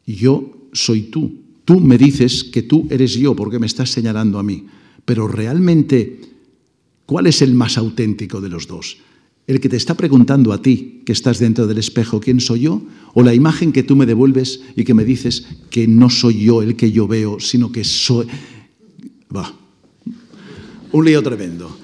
[0.06, 4.44] Yo soy tú, Tú me dices que tú eres yo porque me estás señalando a
[4.44, 4.66] mí,
[5.06, 6.20] pero realmente,
[7.06, 8.98] ¿cuál es el más auténtico de los dos?
[9.46, 12.82] ¿El que te está preguntando a ti, que estás dentro del espejo, quién soy yo?
[13.14, 16.64] ¿O la imagen que tú me devuelves y que me dices que no soy yo
[16.64, 18.26] el que yo veo, sino que soy...
[19.30, 19.54] Va.
[20.92, 21.78] Un lío tremendo.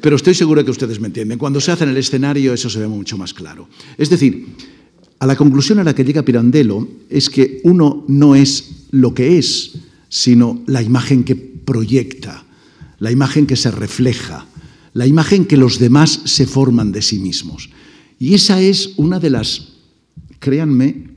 [0.00, 1.40] Pero estoy seguro que ustedes me entienden.
[1.40, 3.68] Cuando se hace en el escenario eso se ve mucho más claro.
[3.98, 4.46] Es decir,
[5.18, 9.38] a la conclusión a la que llega Pirandello es que uno no es lo que
[9.38, 9.72] es,
[10.08, 12.44] sino la imagen que proyecta,
[12.98, 14.46] la imagen que se refleja,
[14.92, 17.70] la imagen que los demás se forman de sí mismos.
[18.18, 19.72] Y esa es una de las,
[20.38, 21.10] créanme,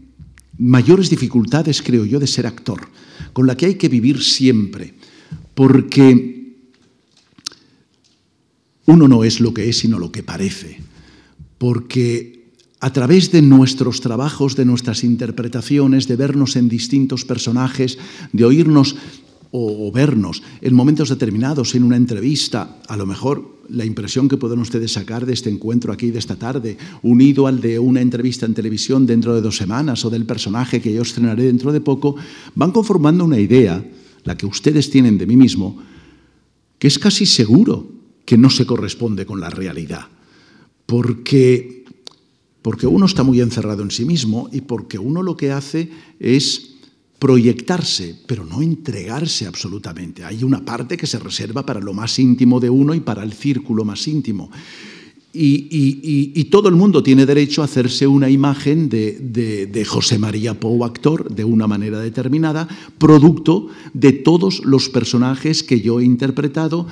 [0.58, 2.88] mayores dificultades, creo yo, de ser actor,
[3.34, 4.96] con la que hay que vivir siempre,
[5.54, 6.56] porque
[8.86, 10.80] uno no es lo que es, sino lo que parece,
[11.58, 12.37] porque
[12.80, 17.98] a través de nuestros trabajos, de nuestras interpretaciones, de vernos en distintos personajes,
[18.34, 18.96] de oírnos
[19.52, 24.60] o, vernos en momentos determinados, en una entrevista, a lo mejor la impresión que pueden
[24.60, 28.54] ustedes sacar de este encuentro aquí de esta tarde, unido al de una entrevista en
[28.54, 32.16] televisión dentro de dos semanas o del personaje que yo estrenaré dentro de poco,
[32.56, 33.84] van conformando una idea,
[34.24, 35.82] la que ustedes tienen de mí mismo,
[36.78, 37.88] que es casi seguro
[38.26, 40.08] que no se corresponde con la realidad.
[40.86, 41.77] Porque
[42.68, 46.72] porque uno está muy encerrado en sí mismo y porque uno lo que hace es
[47.18, 50.26] proyectarse, pero no entregarse absolutamente.
[50.26, 53.32] Hay una parte que se reserva para lo más íntimo de uno y para el
[53.32, 54.52] círculo más íntimo.
[55.32, 59.14] Y, todo el mundo tiene derecho a hacerse una imagen de,
[59.72, 65.80] de, José María Pou, actor, de una manera determinada, producto de todos los personajes que
[65.80, 66.86] yo he interpretado.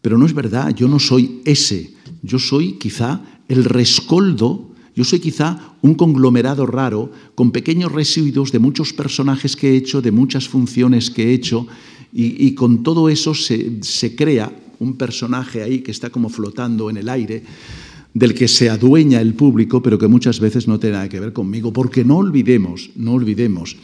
[0.00, 5.20] Pero no es verdad, yo no soy ese, yo soy quizá el rescoldo yo soy
[5.20, 10.48] quizá un conglomerado raro con pequeños residuos de muchos personajes que he hecho, de muchas
[10.48, 11.66] funciones que he hecho,
[12.12, 16.96] y, con todo eso se, se crea un personaje ahí que está como flotando en
[16.96, 17.44] el aire,
[18.12, 21.32] del que se adueña el público, pero que muchas veces no tiene nada que ver
[21.32, 23.76] conmigo, porque no olvidemos, no olvidemos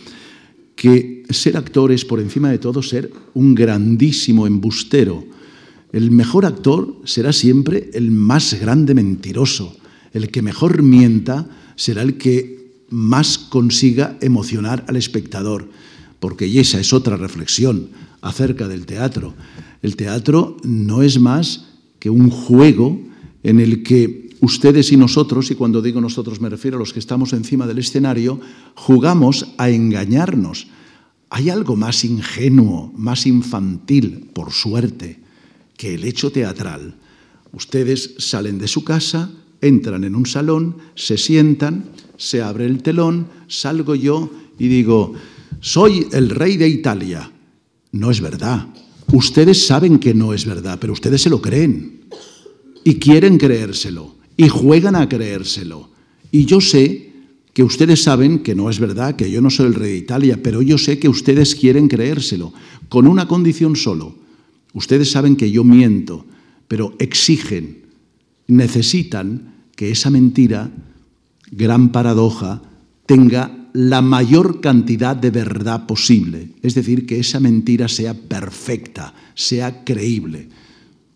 [0.75, 5.25] que ser actor es por encima de todo ser un grandísimo embustero.
[5.97, 9.75] El mejor actor será siempre el más grande mentiroso.
[10.13, 15.71] El que mejor mienta será el que más consiga emocionar al espectador,
[16.21, 17.89] porque y esa es otra reflexión
[18.21, 19.33] acerca del teatro.
[19.81, 21.65] El teatro no es más
[21.99, 23.01] que un juego
[23.43, 27.01] en el que ustedes y nosotros, y cuando digo nosotros me refiero a los que
[27.01, 28.39] estamos encima del escenario,
[28.75, 30.67] jugamos a engañarnos.
[31.31, 35.25] ¿Hay algo más ingenuo, más infantil, por suerte,
[35.77, 36.95] que el hecho teatral?
[37.53, 43.29] Ustedes salen de su casa, entran en un salón, se sientan, se abre el telón,
[43.49, 45.15] salgo yo y digo,
[45.61, 47.31] soy el rey de Italia.
[47.93, 48.67] No es verdad.
[49.13, 52.01] Ustedes saben que no es verdad, pero ustedes se lo creen
[52.85, 55.91] y quieren creérselo y juegan a creérselo.
[56.31, 57.13] Y yo sé
[57.53, 60.41] que ustedes saben que no es verdad, que yo no soy el rey de Italia,
[60.43, 62.53] pero yo sé que ustedes quieren creérselo,
[62.89, 64.15] con una condición solo.
[64.77, 66.27] Ustedes saben que yo miento,
[66.69, 67.87] pero exigen,
[68.47, 70.71] necesitan que esa mentira,
[71.51, 72.61] gran paradoja,
[73.07, 76.51] tenga la mayor cantidad de verdad posible.
[76.61, 80.51] Es decir, que esa mentira sea perfecta, sea creíble.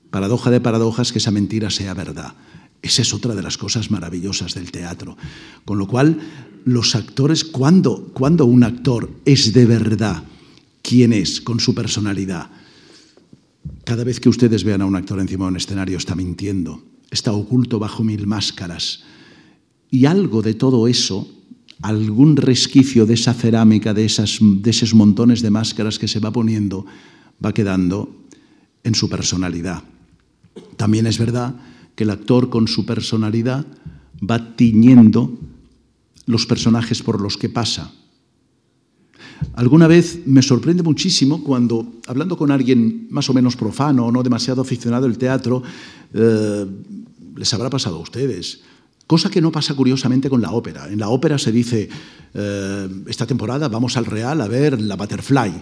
[0.08, 2.32] Paradoja de paradojas, que esa mentira sea verdad.
[2.80, 5.18] Esa es otra de las cosas maravillosas del teatro.
[5.66, 6.18] Con lo cual,
[6.64, 10.24] los actores, cuando, cuando un actor es de verdad
[10.80, 12.48] quién es, con su personalidad,
[13.90, 16.80] cada vez que ustedes vean a un actor encima de un escenario está mintiendo,
[17.10, 19.02] está oculto bajo mil máscaras.
[19.90, 21.28] Y algo de todo eso,
[21.82, 26.30] algún resquicio de esa cerámica, de, esas, de esos montones de máscaras que se va
[26.30, 26.86] poniendo,
[27.44, 28.14] va quedando
[28.84, 29.82] en su personalidad.
[30.76, 31.56] También es verdad
[31.96, 33.66] que el actor con su personalidad
[34.22, 35.36] va tiñendo
[36.26, 37.92] los personajes por los que pasa.
[39.54, 44.62] Alguna vez me sorprende muchísimo cuando, hablando con alguien más o menos profano no demasiado
[44.62, 45.62] aficionado al teatro,
[46.14, 46.66] eh,
[47.36, 48.60] les habrá pasado a ustedes.
[49.10, 50.86] Cosa que no pasa curiosamente con la ópera.
[50.86, 51.88] En la ópera se dice,
[52.32, 55.52] eh, esta temporada vamos al Real a ver la Butterfly.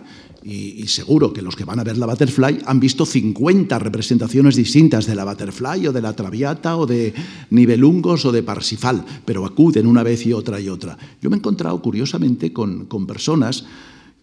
[0.44, 5.06] Y, seguro que los que van a ver la Butterfly han visto 50 representaciones distintas
[5.06, 7.14] de la Butterfly o de la Traviata o de
[7.48, 10.98] Nibelungos o de Parsifal, pero acuden una vez y otra y otra.
[11.22, 13.64] Yo me he encontrado curiosamente con, con personas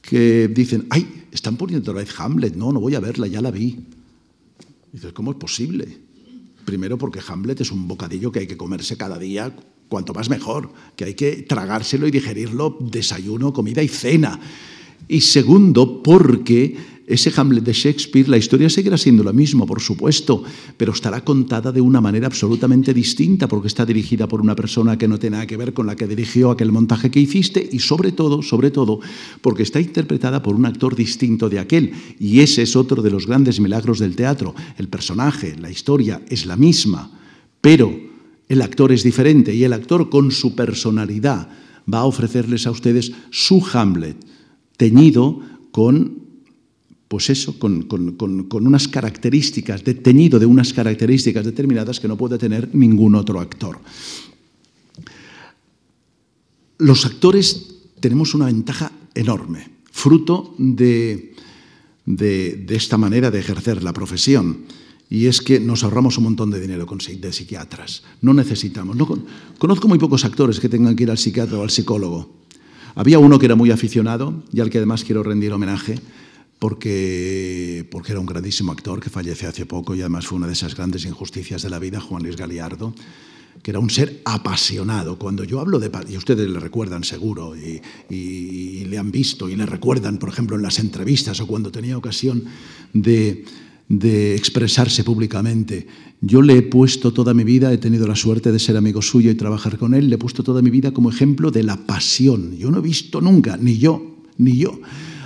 [0.04, 3.50] que dicen, ay, están poniendo otra vez Hamlet, no, no voy a verla, ya la
[3.50, 3.70] vi.
[3.70, 6.05] Y dices, ¿cómo es posible?
[6.66, 9.56] Primero porque Hamlet es un bocadillo que hay que comerse cada día,
[9.88, 14.40] cuanto más mejor, que hay que tragárselo y digerirlo desayuno, comida y cena.
[15.08, 16.76] Y segundo, porque
[17.08, 20.44] ese Hamlet de Shakespeare, la historia seguirá siendo la misma, por supuesto,
[20.76, 25.08] pero estará contada de una manera absolutamente distinta porque está dirigida por una persona que
[25.08, 28.12] no tiene nada que ver con la que dirigió aquel montaje que hiciste y sobre
[28.12, 29.00] todo, sobre todo,
[29.42, 31.92] porque está interpretada por un actor distinto de aquel.
[32.20, 34.56] Y ese es otro de los grandes milagros del teatro.
[34.78, 37.12] El personaje, la historia es la misma,
[37.62, 37.96] pero
[38.50, 41.50] el actor es diferente y el actor con su personalidad
[41.92, 44.18] va a ofrecerles a ustedes su Hamlet
[44.78, 45.40] teñido
[45.72, 46.25] con,
[47.08, 47.88] pues eso, con,
[48.52, 53.80] unas características, de, teñido de unas características determinadas que no puede tener ningún otro actor.
[56.78, 61.34] Los actores tenemos una ventaja enorme, fruto de,
[62.06, 64.66] de, de esta manera de ejercer la profesión
[65.10, 68.04] y es que nos ahorramos un montón de dinero con de psiquiatras.
[68.22, 68.96] No necesitamos.
[68.96, 69.08] No,
[69.58, 72.34] conozco muy pocos actores que tengan que ir al psiquiatra o al psicólogo.
[72.96, 76.00] Había uno que era muy aficionado y al que además quiero rendir homenaje
[76.60, 80.54] porque, porque era un grandísimo actor que fallece hace poco y además fue una de
[80.54, 82.94] esas grandes injusticias de la vida, Juan Luis Galiardo,
[83.62, 85.18] que era un ser apasionado.
[85.18, 85.92] Cuando yo hablo de...
[86.10, 90.30] y ustedes le recuerdan seguro y, y, y le han visto y le recuerdan, por
[90.30, 92.44] ejemplo, en las entrevistas o cuando tenía ocasión
[92.94, 93.46] de
[93.88, 95.88] de expresarse públicamente.
[96.22, 99.30] Yo le he puesto toda mi vida, he tenido la suerte de ser amigo suyo
[99.30, 102.58] y trabajar con él, le he puesto toda mi vida como ejemplo de la pasión.
[102.58, 104.80] Yo no he visto nunca, ni yo, ni yo,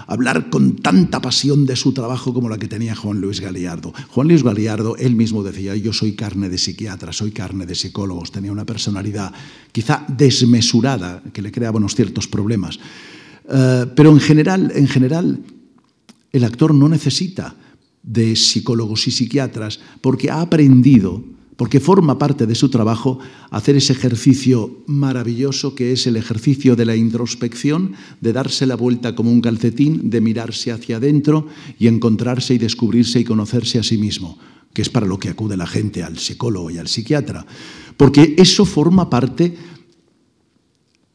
[0.09, 3.93] hablar con tanta pasión de su trabajo como la que tenía Juan Luis Galiardo.
[4.09, 8.31] Juan Luis Galiardo, él mismo decía, yo soy carne de psiquiatra, soy carne de psicólogos,
[8.31, 9.31] tenía una personalidad
[9.71, 12.79] quizá desmesurada que le creaba unos ciertos problemas.
[13.45, 15.43] Uh, pero en general, en general,
[16.31, 17.55] el actor no necesita
[18.01, 21.23] de psicólogos y psiquiatras porque ha aprendido,
[21.59, 23.19] porque forma parte de su trabajo,
[23.51, 29.13] hacer ese ejercicio maravilloso que es el ejercicio de la introspección, de darse la vuelta
[29.13, 31.47] como un calcetín, de mirarse hacia adentro
[31.77, 34.39] y encontrarse y descubrirse y conocerse a sí mismo,
[34.71, 37.45] que es para lo que acude la gente al psicólogo y al psiquiatra,
[37.97, 39.57] porque eso forma parte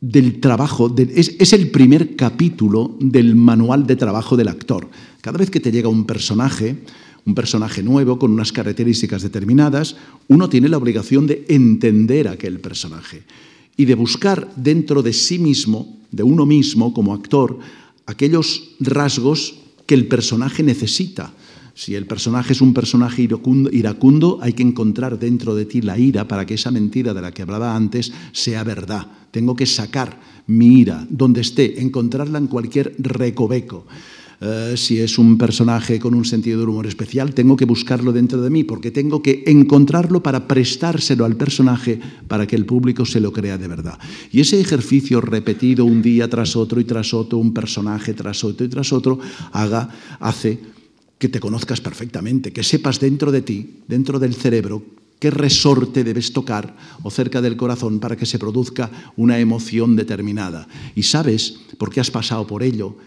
[0.03, 4.91] del trabajo, es, es, el primer capítulo del manual de trabajo del actor.
[5.23, 6.85] Cada vez que te llega un personaje,
[7.27, 9.97] un personaje nuevo con unas características determinadas,
[10.29, 13.23] uno tiene la obligación de entender aquel personaje
[13.77, 17.59] y de buscar dentro de sí mismo, de uno mismo como actor,
[18.07, 19.57] aquellos rasgos
[19.87, 21.33] que el personaje necesita.
[21.75, 26.29] Si el personaje es un personaje iracundo, hay que encontrar dentro de ti la ira
[26.29, 29.09] para que esa mentira de la que hablaba antes sea verdad.
[29.33, 33.87] Tengo que sacar mi ira donde esté, encontrarla en cualquier recoveco.
[34.41, 38.43] Eh, si es un personaje con un sentido de humor especial, tengo que buscarlo dentro
[38.43, 43.21] de mí, porque tengo que encontrarlo para prestárselo al personaje para que el público se
[43.21, 43.99] lo crea de verdad.
[44.33, 48.67] Y ese ejercicio repetido un día tras otro y tras otro, un personaje tras otro
[48.67, 49.19] y tras otro,
[49.53, 49.89] haga,
[50.21, 50.59] hace
[51.19, 54.83] que te conozcas perfectamente, que sepas dentro de ti, dentro del cerebro,
[55.19, 60.69] qué resorte debes tocar o cerca del corazón para que se produzca una emoción determinada.
[60.95, 62.99] Y sabes, porque has pasado por ello,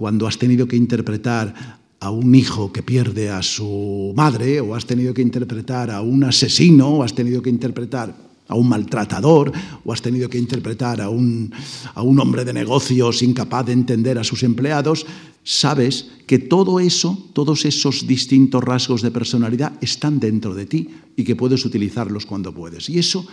[0.00, 4.86] cuando has tenido que interpretar a un hijo que pierde a su madre, o has
[4.86, 8.16] tenido que interpretar a un asesino, o has tenido que interpretar
[8.48, 9.52] a un maltratador,
[9.84, 11.52] o has tenido que interpretar a un,
[11.92, 15.04] a un hombre de negocios incapaz de entender a sus empleados,
[15.44, 21.24] sabes que todo eso, todos esos distintos rasgos de personalidad están dentro de ti y
[21.24, 22.88] que puedes utilizarlos cuando puedes.
[22.88, 23.26] Y eso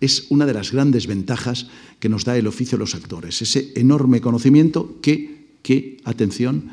[0.00, 1.66] es una de las grandes ventajas
[2.00, 6.68] que nos da el oficio de los actores, ese enorme conocimiento que, que atención,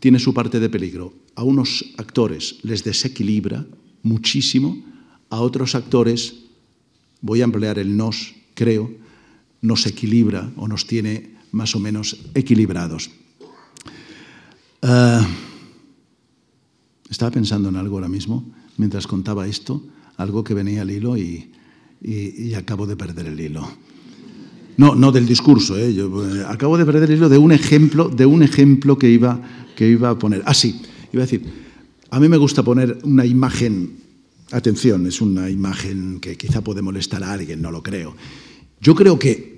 [0.00, 1.12] tiene su parte de peligro.
[1.36, 3.66] A unos actores les desequilibra
[4.02, 4.82] muchísimo,
[5.28, 6.34] a otros actores,
[7.20, 8.90] voy a emplear el nos, creo,
[9.60, 13.10] nos equilibra o nos tiene más o menos equilibrados.
[14.82, 15.24] Uh,
[17.10, 18.44] estaba pensando en algo ahora mismo,
[18.78, 19.84] mientras contaba esto,
[20.16, 21.52] algo que venía al hilo y,
[22.00, 23.68] y, y acabo de perder el hilo.
[24.76, 25.94] No, no del discurso, ¿eh?
[25.94, 29.40] Yo, eh, acabo de perder el hilo de un ejemplo, de un ejemplo que, iba,
[29.76, 30.42] que iba a poner.
[30.46, 30.80] Ah, sí,
[31.12, 31.42] iba a decir,
[32.10, 33.98] a mí me gusta poner una imagen,
[34.50, 38.16] atención, es una imagen que quizá puede molestar a alguien, no lo creo.
[38.80, 39.54] Yo creo que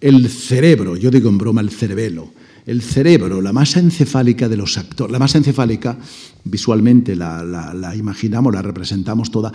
[0.00, 2.32] el cerebro, yo digo en broma el cerebelo,
[2.66, 5.98] el cerebro, la masa encefálica de los actores, la masa encefálica
[6.46, 9.52] visualmente la, imaginamos, la representamos toda,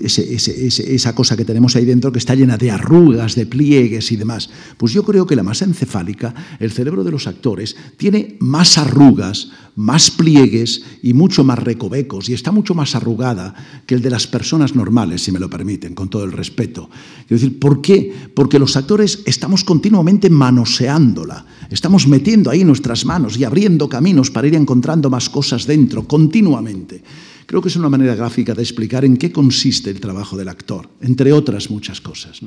[0.00, 4.50] esa cosa que tenemos ahí dentro que está llena de arrugas, de pliegues y demás.
[4.76, 9.50] Pues yo creo que la masa encefálica, el cerebro de los actores, tiene más arrugas,
[9.78, 13.54] más pliegues y mucho más recovecos y está mucho más arrugada
[13.86, 16.90] que el de las personas normales, si me lo permiten, con todo el respeto.
[17.28, 18.12] Quiero decir, ¿por qué?
[18.34, 24.48] Porque los actores estamos continuamente manoseándola, estamos metiendo ahí nuestras manos y abriendo caminos para
[24.48, 27.02] ir encontrando más cosas dentro, continuamente.
[27.46, 30.86] Creo que es una manera gráfica de explicar en qué consiste el trabajo del actor,
[31.00, 32.40] entre otras muchas cosas.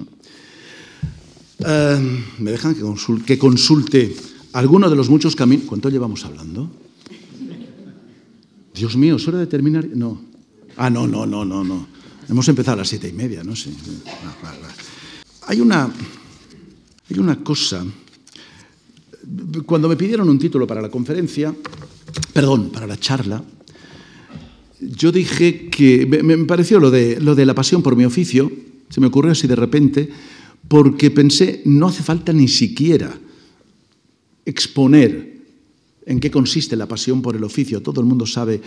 [1.58, 2.76] Eh, ¿Me dejan
[3.26, 4.16] que consulte,
[4.54, 5.66] alguno de los muchos caminos?
[5.66, 6.70] ¿Cuánto llevamos hablando?
[8.76, 9.88] Dios mío, ¿es hora de terminar?
[9.88, 10.22] No.
[10.78, 11.88] Ah, no, no, no, no, no.
[12.30, 13.72] Hemos empezado a las siete y media, no sé.
[15.48, 15.92] Hay una,
[17.10, 17.84] hay una cosa.
[19.66, 21.54] Cuando me pidieron un título para la conferencia,
[22.34, 23.44] perdón, para la charla,
[24.82, 28.52] yo dije que me, pareció lo de, lo de la pasión por mi oficio,
[28.90, 30.10] se me ocurrió así de repente,
[30.68, 33.18] porque pensé, no hace falta ni siquiera
[34.46, 35.38] exponer
[36.06, 37.82] en qué consiste la pasión por el oficio.
[37.82, 38.62] Todo el mundo sabe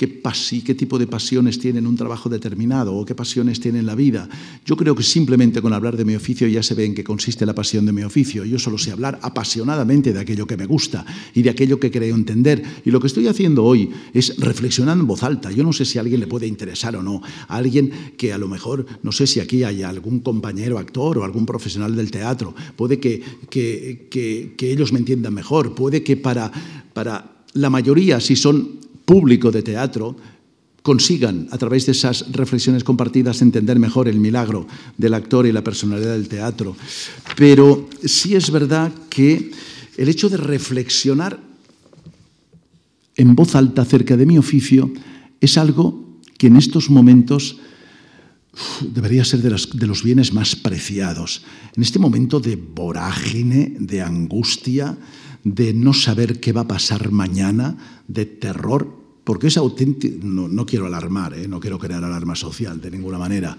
[0.00, 0.22] qué,
[0.64, 4.30] qué tipo de pasiones tienen un trabajo determinado o qué pasiones tienen la vida.
[4.64, 7.44] Yo creo que simplemente con hablar de mi oficio ya se ve en qué consiste
[7.44, 8.46] la pasión de mi oficio.
[8.46, 12.14] Yo solo sé hablar apasionadamente de aquello que me gusta y de aquello que creo
[12.14, 12.62] entender.
[12.86, 15.52] Y lo que estoy haciendo hoy es reflexionar en voz alta.
[15.52, 17.20] Yo no sé si a alguien le puede interesar o no.
[17.48, 21.24] A alguien que a lo mejor, no sé si aquí hay algún compañero actor o
[21.24, 22.54] algún profesional del teatro.
[22.74, 25.74] Puede que, que, que, que ellos me entiendan mejor.
[25.74, 26.50] Puede que para,
[26.94, 28.80] para la mayoría, si son
[29.10, 30.14] público de teatro
[30.82, 35.64] consigan, a través de esas reflexiones compartidas, entender mejor el milagro del actor y la
[35.64, 36.76] personalidad del teatro.
[37.34, 39.50] Pero sí es verdad que
[39.96, 41.40] el hecho de reflexionar
[43.16, 44.92] en voz alta acerca de mi oficio
[45.40, 47.58] es algo que en estos momentos
[48.80, 51.42] debería ser de los, bienes más preciados.
[51.74, 54.96] En este momento de vorágine, de angustia,
[55.42, 60.86] de no saber qué va a pasar mañana, de terror, porque es auténtico, no, quiero
[60.86, 61.48] alarmar, ¿eh?
[61.48, 63.56] no quiero crear alarma social de ninguna manera,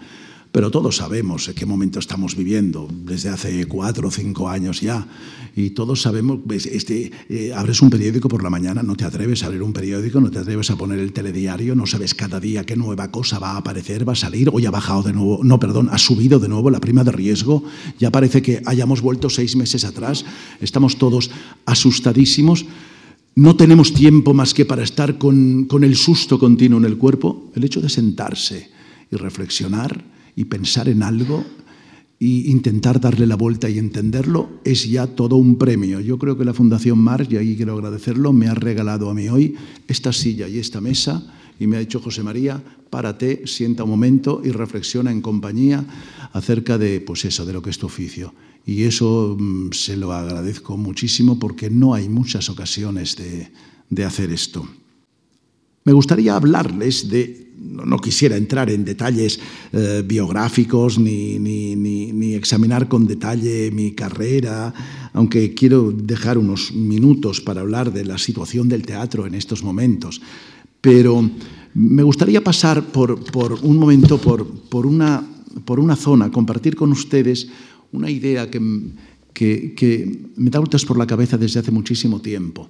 [0.51, 5.07] pero todos sabemos en qué momento estamos viviendo, desde hace cuatro o cinco años ya,
[5.55, 9.45] y todos sabemos, este, eh, abres un periódico por la mañana, no te atreves a
[9.45, 12.75] abrir un periódico, no te atreves a poner el telediario, no sabes cada día qué
[12.75, 15.89] nueva cosa va a aparecer, va a salir, hoy ha bajado de nuevo, no, perdón,
[15.91, 17.63] ha subido de nuevo la prima de riesgo,
[17.97, 20.25] ya parece que hayamos vuelto seis meses atrás,
[20.59, 21.31] estamos todos
[21.65, 22.65] asustadísimos.
[23.35, 27.49] No tenemos tiempo más que para estar con, el susto continuo en el cuerpo.
[27.55, 28.69] El hecho de sentarse
[29.09, 30.03] y reflexionar
[30.35, 31.45] y pensar en algo
[32.19, 36.01] e intentar darle la vuelta y entenderlo es ya todo un premio.
[36.01, 39.29] Yo creo que la Fundación Mars, y ahí quiero agradecerlo, me ha regalado a mí
[39.29, 39.55] hoy
[39.87, 41.23] esta silla y esta mesa
[41.57, 45.85] y me ha dicho, José María, párate, sienta un momento y reflexiona en compañía
[46.33, 48.33] acerca de, pues eso, de lo que es tu oficio.
[48.65, 54.67] Y eso mm, se lo agradezco muchísimo porque no hay muchas ocasiones de, hacer esto.
[55.83, 59.39] Me gustaría hablarles de, no, quisiera entrar en detalles
[59.73, 64.73] eh, biográficos ni, examinar con detalle mi carrera,
[65.13, 70.21] aunque quiero dejar unos minutos para hablar de la situación del teatro en estos momentos.
[70.79, 71.29] Pero
[71.73, 73.19] me gustaría pasar por,
[73.63, 77.49] un momento por una zona, compartir con ustedes
[77.91, 78.59] una idea que,
[79.33, 82.69] que, que me da vueltas por la cabeza desde hace muchísimo tiempo.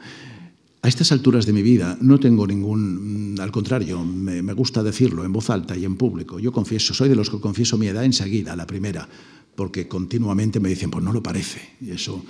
[0.84, 5.32] A estas alturas de mi vida no tengo ningún, al contrario, me, gusta decirlo en
[5.32, 6.40] voz alta y en público.
[6.40, 9.08] Yo confieso, soy de los que confieso mi edad enseguida, la primera,
[9.56, 12.24] porque continuamente me dicen, pues no lo parece, y eso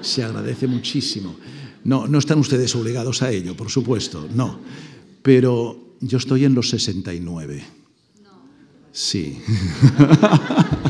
[0.00, 1.36] se agradece muchísimo.
[1.84, 4.58] No, no están ustedes obligados a ello, por supuesto, no.
[5.22, 7.62] Pero yo estoy en los 69.
[8.90, 9.38] Sí.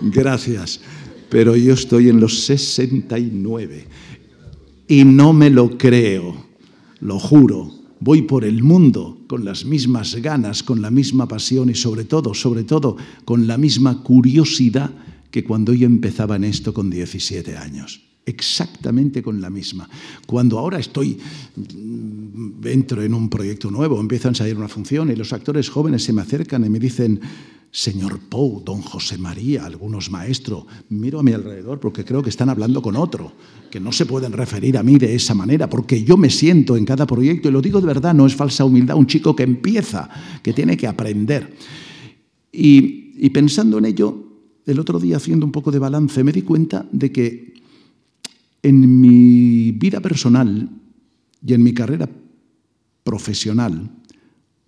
[0.00, 0.80] Gracias.
[1.28, 3.86] Pero yo estoy en los 69
[4.88, 6.34] y no me lo creo,
[7.00, 7.70] lo juro.
[8.00, 12.32] Voy por el mundo con las mismas ganas, con la misma pasión y sobre todo,
[12.32, 14.90] sobre todo, con la misma curiosidad
[15.30, 18.00] que cuando yo empezaba en esto con 17 años.
[18.24, 19.88] Exactamente con la misma.
[20.26, 21.18] Cuando ahora estoy,
[21.56, 26.04] mm, entro en un proyecto nuevo, empiezo a ensayar una función y los actores jóvenes
[26.04, 27.20] se me acercan y me dicen,
[27.70, 32.48] señor Pou, don José María, algunos maestros, miro a mi alrededor porque creo que están
[32.48, 33.32] hablando con otro,
[33.70, 36.84] que no se pueden referir a mí de esa manera, porque yo me siento en
[36.84, 40.08] cada proyecto, y lo digo de verdad, no es falsa humildad, un chico que empieza,
[40.42, 41.54] que tiene que aprender.
[42.50, 44.24] Y, y pensando en ello,
[44.64, 47.54] el otro día haciendo un poco de balance, me di cuenta de que
[48.62, 50.68] en mi vida personal
[51.46, 52.08] y en mi carrera
[53.04, 53.90] profesional,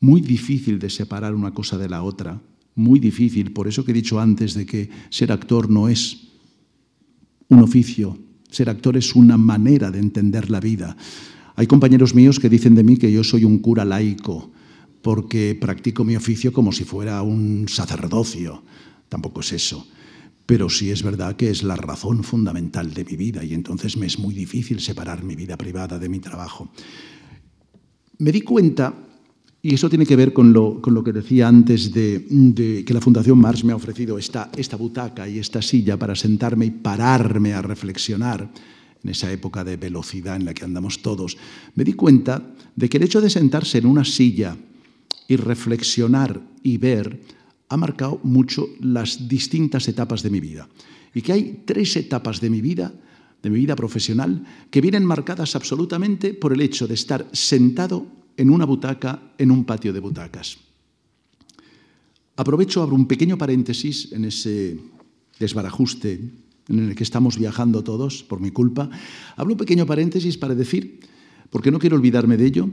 [0.01, 2.41] muy difícil de separar una cosa de la otra,
[2.75, 6.29] muy difícil, por eso que he dicho antes de que ser actor no es
[7.49, 8.18] un oficio,
[8.51, 10.97] ser actor es una manera de entender la vida.
[11.57, 14.51] Hay compañeros míos que dicen de mí que yo soy un cura laico,
[15.03, 18.62] porque practico mi oficio como si fuera un sacerdocio.
[19.09, 19.87] Tampoco es eso.
[20.47, 24.07] Pero sí es verdad que es la razón fundamental de mi vida y entonces me
[24.07, 26.71] es muy difícil separar mi vida privada de mi trabajo.
[28.18, 28.95] Me di cuenta
[29.63, 33.63] y eso tiene que ver con lo, que decía antes de, que la Fundación Marx
[33.63, 38.51] me ha ofrecido esta, esta butaca y esta silla para sentarme y pararme a reflexionar
[39.03, 41.37] en esa época de velocidad en la que andamos todos.
[41.75, 44.57] Me di cuenta de que el hecho de sentarse en una silla
[45.29, 47.21] y reflexionar y ver
[47.69, 50.69] ha marcado mucho las distintas etapas de mi vida.
[51.15, 52.93] Y que hay tres etapas de mi vida,
[53.43, 58.49] de mi vida profesional, que vienen marcadas absolutamente por el hecho de estar sentado en
[58.49, 60.57] una butaca en un patio de butacas.
[62.36, 64.80] Aprovecho, abro un pequeño paréntesis en ese
[65.38, 66.20] desbarajuste
[66.68, 68.88] en el que estamos viajando todos, por mi culpa.
[69.36, 71.01] Abro un pequeño paréntesis para decir,
[71.51, 72.70] porque no quiero olvidarme de ello,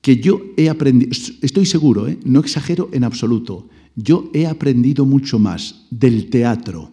[0.00, 1.12] que yo he aprendido,
[1.42, 2.18] estoy seguro, ¿eh?
[2.24, 6.92] no exagero en absoluto, yo he aprendido mucho más del teatro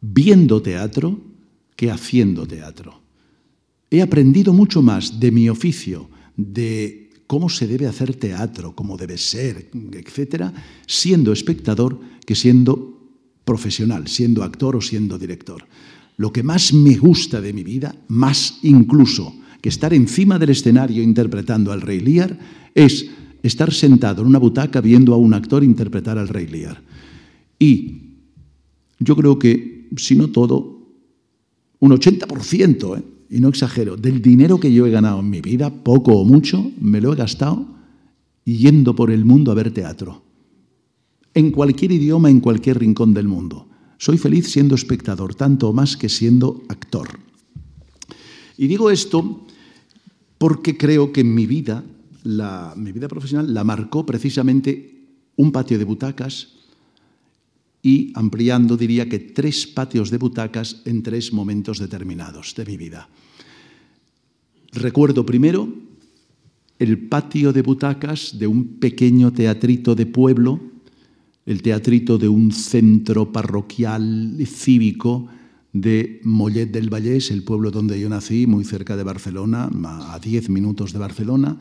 [0.00, 1.18] viendo teatro
[1.74, 3.00] que haciendo teatro.
[3.90, 9.18] He aprendido mucho más de mi oficio de cómo se debe hacer teatro, cómo debe
[9.18, 10.52] ser, etcétera,
[10.86, 12.96] siendo espectador que siendo
[13.44, 15.64] profesional, siendo actor o siendo director.
[16.16, 21.02] Lo que más me gusta de mi vida, más incluso que estar encima del escenario
[21.02, 22.38] interpretando al Rey Lear,
[22.74, 23.06] es
[23.42, 26.82] estar sentado en una butaca viendo a un actor interpretar al Rey Lear.
[27.58, 28.02] Y
[28.98, 30.76] yo creo que, si no todo,
[31.78, 33.02] un 80%, ¿eh?
[33.30, 36.70] Y no exagero, del dinero que yo he ganado en mi vida, poco o mucho,
[36.80, 37.66] me lo he gastado
[38.44, 40.22] yendo por el mundo a ver teatro.
[41.34, 43.68] En cualquier idioma, en cualquier rincón del mundo.
[43.98, 47.18] Soy feliz siendo espectador, tanto más que siendo actor.
[48.56, 49.44] Y digo esto
[50.38, 51.84] porque creo que en mi vida,
[52.22, 56.55] la, mi vida profesional, la marcó precisamente un patio de butacas
[57.86, 63.08] y ampliando diría que tres patios de butacas en tres momentos determinados de mi vida.
[64.72, 65.72] Recuerdo primero
[66.80, 70.60] el patio de butacas de un pequeño teatrito de pueblo,
[71.46, 75.28] el teatrito de un centro parroquial cívico
[75.72, 79.70] de Mollet del Vallés, el pueblo donde yo nací, muy cerca de Barcelona,
[80.10, 81.56] a diez minutos de Barcelona,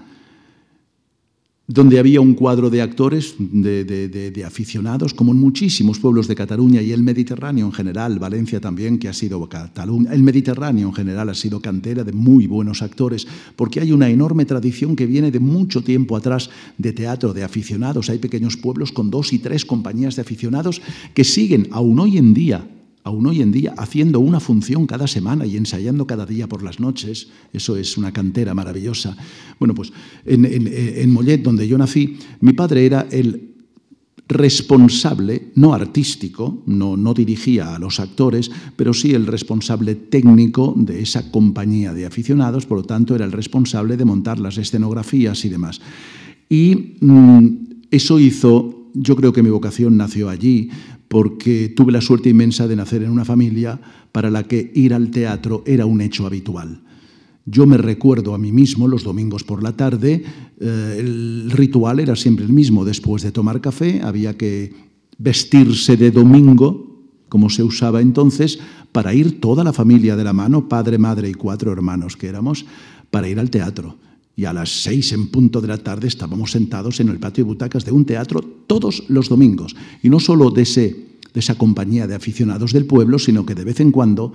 [1.67, 6.91] donde había un cuadro de actores, de, aficionados, como en muchísimos pueblos de Cataluña y
[6.91, 11.33] el Mediterráneo en general, Valencia también, que ha sido Cataluña, el Mediterráneo en general ha
[11.33, 15.83] sido cantera de muy buenos actores, porque hay una enorme tradición que viene de mucho
[15.83, 18.09] tiempo atrás de teatro de aficionados.
[18.09, 20.81] Hay pequeños pueblos con dos y tres compañías de aficionados
[21.15, 22.67] que siguen aún hoy en día
[23.05, 26.79] aún hoy en día, haciendo una función cada semana y ensayando cada día por las
[26.79, 27.27] noches.
[27.53, 29.15] Eso es una cantera maravillosa.
[29.59, 29.93] Bueno, pues
[30.25, 33.53] en, Mollet, donde yo nací, mi padre era el
[34.27, 41.03] responsable, no artístico, no, no dirigía a los actores, pero sí el responsable técnico de
[41.03, 45.49] esa compañía de aficionados, por lo tanto era el responsable de montar las escenografías y
[45.49, 45.79] demás.
[46.49, 47.47] Y mm,
[47.91, 50.69] eso hizo, yo creo que mi vocación nació allí,
[51.07, 53.79] porque tuve la suerte inmensa de nacer en una familia
[54.11, 56.81] para la que ir al teatro era un hecho habitual.
[57.45, 60.23] Yo me recuerdo a mí mismo los domingos por la tarde,
[60.59, 62.85] eh, el ritual era siempre el mismo.
[62.85, 64.73] Después de tomar café había que
[65.17, 68.59] vestirse de domingo, como se usaba entonces,
[68.91, 72.65] para ir toda la familia de la mano, padre, madre y cuatro hermanos que éramos,
[73.11, 73.97] para ir al teatro
[74.35, 77.49] y a las seis en punto de la tarde estábamos sentados en el patio de
[77.49, 79.75] butacas de un teatro todos los domingos.
[80.03, 80.63] Y no solo de,
[81.33, 84.33] esa compañía de aficionados del pueblo, sino que de vez en cuando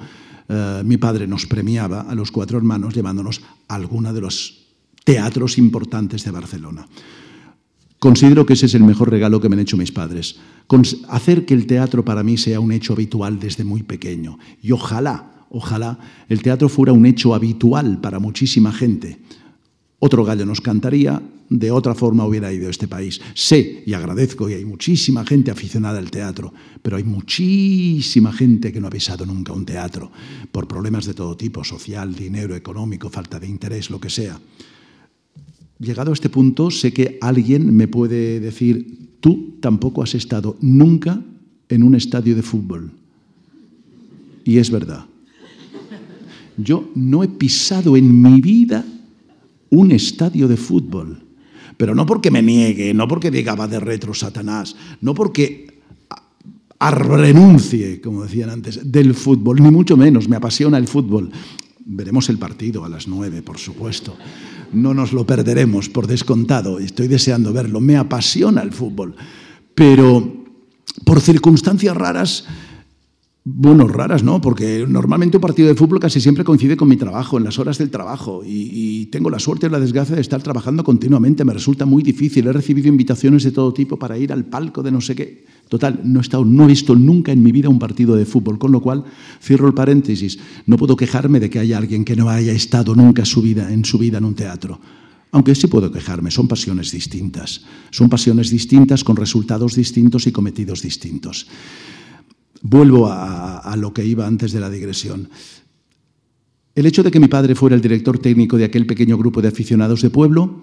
[0.49, 4.69] eh, mi padre nos premiaba a los cuatro hermanos llevándonos a alguno de los
[5.05, 6.89] teatros importantes de Barcelona.
[7.99, 10.37] Considero que ese es el mejor regalo que me han hecho mis padres.
[11.09, 14.39] hacer que el teatro para mí sea un hecho habitual desde muy pequeño.
[14.63, 15.99] Y ojalá, ojalá
[16.31, 19.19] el teatro fuera un hecho habitual para muchísima gente
[20.01, 23.21] otro gallo nos cantaría, de otra forma hubiera ido este país.
[23.35, 28.81] Sé y agradezco, y hay muchísima gente aficionada al teatro, pero hay muchísima gente que
[28.81, 30.11] no ha pisado nunca un teatro,
[30.51, 34.41] por problemas de todo tipo, social, dinero, económico, falta de interés, lo que sea.
[35.79, 41.23] Llegado a este punto, sé que alguien me puede decir, tú tampoco has estado nunca
[41.69, 42.91] en un estadio de fútbol.
[44.45, 45.05] Y es verdad.
[46.57, 48.85] Yo no he pisado en mi vida
[49.71, 51.23] un estadio de fútbol.
[51.77, 55.81] Pero no porque me niegue, no porque diga va de retro Satanás, no porque
[56.91, 61.31] renuncie, como decían antes, del fútbol, ni mucho menos, me apasiona el fútbol.
[61.85, 64.17] Veremos el partido a las nueve, por supuesto.
[64.73, 66.79] No nos lo perderemos, por descontado.
[66.79, 67.81] Estoy deseando verlo.
[67.81, 69.17] Me apasiona el fútbol.
[69.75, 70.45] Pero
[71.05, 72.45] por circunstancias raras
[73.43, 74.41] bueno, raras, ¿no?
[74.41, 77.79] Porque normalmente un partido de fútbol casi siempre coincide con mi trabajo, en las horas
[77.79, 81.45] del trabajo, y, tengo la suerte y la desgracia de estar trabajando continuamente.
[81.45, 82.47] Me resulta muy difícil.
[82.47, 85.45] He recibido invitaciones de todo tipo para ir al palco de no sé qué.
[85.69, 88.59] Total, no he, estado, no he visto nunca en mi vida un partido de fútbol,
[88.59, 89.05] con lo cual
[89.43, 90.39] cierro el paréntesis.
[90.67, 93.27] No puedo quejarme de que haya alguien que no haya estado nunca en
[93.85, 94.81] su vida en un teatro.
[95.33, 97.63] Aunque sí puedo quejarme, son pasiones distintas.
[97.91, 101.47] Son pasiones distintas con resultados distintos y cometidos distintos.
[102.63, 105.29] Vuelvo a, lo que iba antes de la digresión.
[106.75, 109.49] El hecho de que mi padre fuera el director técnico de aquel pequeño grupo de
[109.49, 110.63] aficionados de pueblo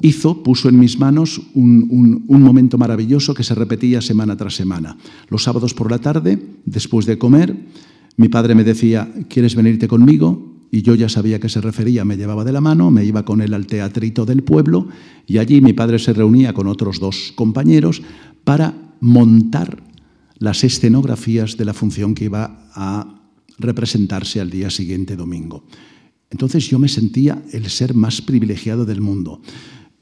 [0.00, 4.96] hizo, puso en mis manos un, momento maravilloso que se repetía semana tras semana.
[5.28, 7.56] Los sábados por la tarde, después de comer,
[8.16, 10.52] mi padre me decía, ¿quieres venirte conmigo?
[10.70, 13.24] Y yo ya sabía a qué se refería, me llevaba de la mano, me iba
[13.24, 14.88] con él al teatrito del pueblo
[15.26, 18.02] y allí mi padre se reunía con otros dos compañeros
[18.44, 19.82] para montar
[20.38, 23.22] las escenografías de la función que iba a
[23.58, 25.64] representarse al día siguiente domingo.
[26.30, 29.40] Entonces yo me sentía el ser más privilegiado del mundo.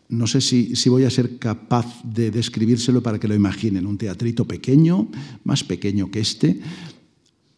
[0.08, 3.86] No sé si, voy a ser capaz de describírselo para que lo imaginen.
[3.86, 5.08] Un teatrito pequeño,
[5.44, 6.60] más pequeño que este,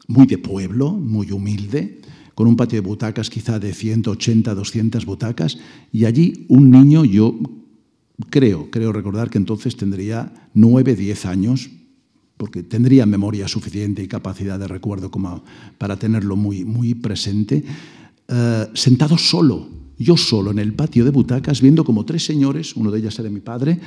[0.07, 2.01] muy de pueblo, muy humilde,
[2.35, 5.59] con un patio de butacas quizá de 180, 200 butacas,
[5.93, 7.39] y allí un niño, yo
[8.31, 11.71] creo, creo recordar que entonces tendría nueve, diez años,
[12.37, 15.45] porque tendría memoria suficiente y capacidad de recuerdo como
[15.79, 17.65] para tenerlo muy, muy presente,
[18.29, 22.91] eh, sentado solo, yo solo en el patio de butacas, viendo como tres señores, uno
[22.91, 23.79] de ellos era mi padre,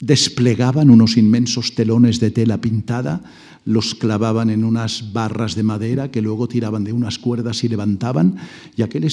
[0.00, 3.22] desplegaban unos inmensos telones de tela pintada,
[3.64, 8.36] los clavaban en unas barras de madera que luego tiraban de unas cuerdas y levantaban,
[8.76, 9.04] y aquel,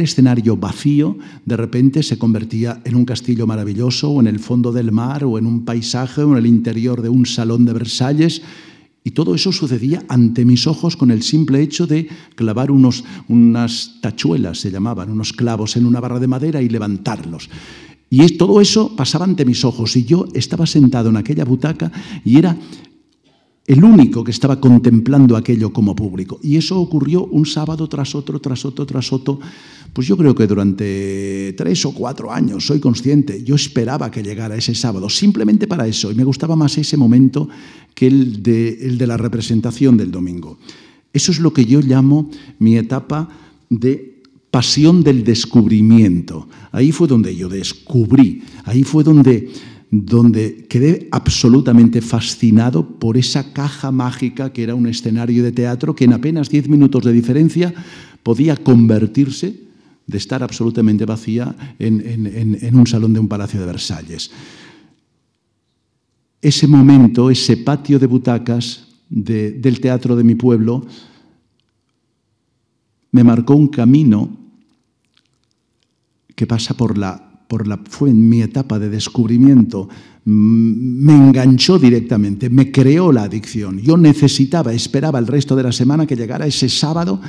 [0.00, 4.90] escenario vacío de repente se convertía en un castillo maravilloso, o en el fondo del
[4.90, 8.42] mar, o en un paisaje, o en el interior de un salón de Versalles,
[9.06, 13.98] y todo eso sucedía ante mis ojos con el simple hecho de clavar unos, unas
[14.00, 17.50] tachuelas, se llamaban, unos clavos en una barra de madera y levantarlos.
[18.08, 21.92] Y todo eso pasaba ante mis ojos y yo estaba sentado en aquella butaca
[22.24, 22.56] y era
[23.66, 26.38] el único que estaba contemplando aquello como público.
[26.42, 29.38] Y eso ocurrió un sábado tras otro, tras otro, tras otro,
[29.92, 34.56] Pues yo creo que durante tres o cuatro años, soy consciente, yo esperaba que llegara
[34.56, 37.48] ese sábado, simplemente para eso, y me gustaba más ese momento
[37.94, 40.58] que el de, el de la representación del domingo.
[41.12, 43.28] Eso es lo que yo llamo mi etapa
[43.70, 46.48] de pasión del descubrimiento.
[46.72, 49.48] Ahí fue donde yo descubrí, ahí fue donde
[50.02, 56.04] donde quedé absolutamente fascinado por esa caja mágica que era un escenario de teatro que
[56.04, 57.72] en apenas diez minutos de diferencia
[58.24, 59.54] podía convertirse
[60.06, 64.30] de estar absolutamente vacía en, un salón de un palacio de Versalles.
[66.42, 70.84] Ese momento, ese patio de butacas del teatro de mi pueblo,
[73.12, 74.36] me marcó un camino
[76.34, 77.33] que pasa por la
[77.88, 79.88] fue en mi etapa de descubrimiento,
[80.24, 83.78] me enganchó directamente, me creó la adicción.
[83.78, 87.20] Yo necesitaba, esperaba el resto de la semana que llegara ese sábado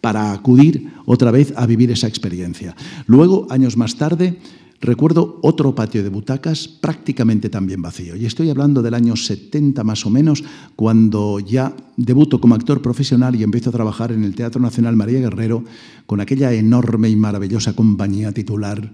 [0.00, 2.76] para acudir otra vez a vivir esa experiencia.
[3.06, 4.38] Luego, años más tarde,
[4.80, 8.14] recuerdo otro patio de butacas prácticamente también vacío.
[8.14, 10.44] Y estoy hablando del año 70 más o menos,
[10.76, 15.20] cuando ya debuto como actor profesional y empiezo a trabajar en el Teatro Nacional María
[15.20, 15.64] Guerrero
[16.06, 18.92] con aquella enorme y maravillosa compañía titular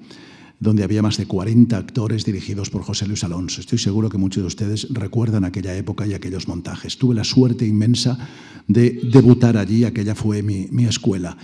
[0.60, 3.62] donde había más de 40 actores dirigidos por José Luis Alonso.
[3.62, 6.98] Estoy seguro que muchos de ustedes recuerdan aquella época y aquellos montajes.
[6.98, 8.28] Tuve la suerte inmensa
[8.68, 11.36] de debutar allí, aquella fue mi, escuela.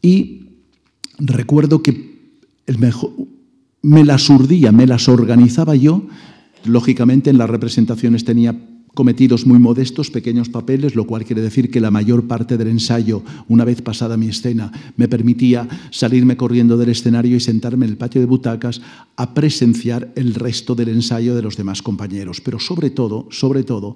[0.00, 0.50] Y
[1.18, 3.12] recuerdo que el mejor,
[3.82, 6.06] me las urdía, me las organizaba yo.
[6.64, 8.56] Lógicamente en las representaciones tenía
[8.98, 13.22] cometidos muy modestos, pequeños papeles, lo cual quiere decir que la mayor parte del ensayo,
[13.46, 17.96] una vez pasada mi escena, me permitía salirme corriendo del escenario y sentarme en el
[17.96, 18.82] patio de butacas
[19.14, 22.40] a presenciar el resto del ensayo de los demás compañeros.
[22.40, 23.94] Pero sobre todo, sobre todo,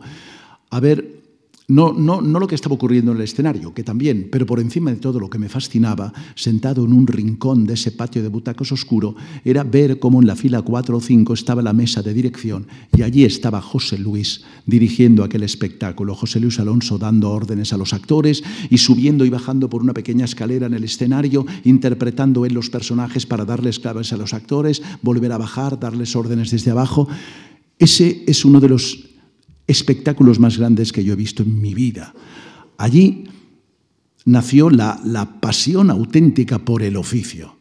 [0.71, 1.22] a ver
[1.73, 4.91] no, no, no lo que estaba ocurriendo en el escenario, que también, pero por encima
[4.91, 8.73] de todo lo que me fascinaba, sentado en un rincón de ese patio de butacos
[8.73, 12.67] oscuro, era ver cómo en la fila 4 o 5 estaba la mesa de dirección
[12.95, 17.95] y allí estaba José Luis dirigiendo aquel espectáculo, José Luis Alonso dando órdenes a los
[17.95, 22.69] actores y subiendo y bajando por una pequeña escalera en el escenario, interpretando en los
[22.69, 27.09] personajes para darles claves a los actores, volver a bajar, darles órdenes desde abajo.
[27.79, 29.12] Ese es uno de los
[29.73, 32.15] espectáculos más grandes que yo he visto en mi vida.
[32.79, 33.25] Allí
[34.25, 37.57] nació la, la pasión auténtica por el oficio.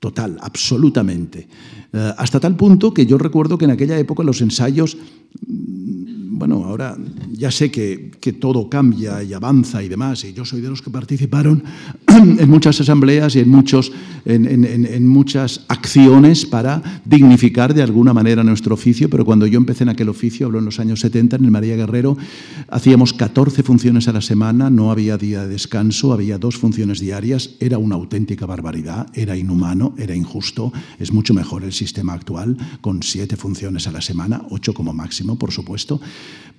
[0.00, 1.48] Total, absolutamente.
[1.92, 4.96] Eh, hasta tal punto que yo recuerdo que en aquella época los ensayos
[6.38, 6.96] bueno, ahora
[7.32, 10.90] ya sé que, todo cambia y avanza y demás, y yo soy de los que
[10.90, 11.64] participaron
[12.06, 13.90] en muchas asambleas y en, muchos,
[14.26, 19.88] en, muchas acciones para dignificar de alguna manera nuestro oficio, pero cuando yo empecé en
[19.88, 22.18] aquel oficio, hablo en los años 70, en el María Guerrero,
[22.68, 27.56] hacíamos 14 funciones a la semana, no había día de descanso, había dos funciones diarias,
[27.60, 33.02] era una auténtica barbaridad, era inhumano, era injusto, es mucho mejor el sistema actual, con
[33.02, 36.00] siete funciones a la semana, ocho como máximo, por supuesto.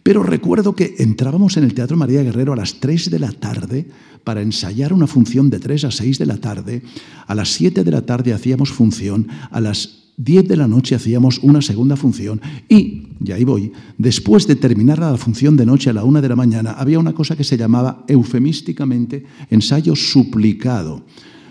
[0.03, 3.87] Pero recuerdo que entrábamos en el Teatro María Guerrero a las 3 de la tarde
[4.23, 6.83] para ensayar una función de 3 a 6 de la tarde.
[7.27, 11.39] A las 7 de la tarde hacíamos función, a las 10 de la noche hacíamos
[11.39, 15.93] una segunda función y, y ahí voy, después de terminar la función de noche a
[15.93, 21.03] la 1 de la mañana, había una cosa que se llamaba eufemísticamente ensayo suplicado.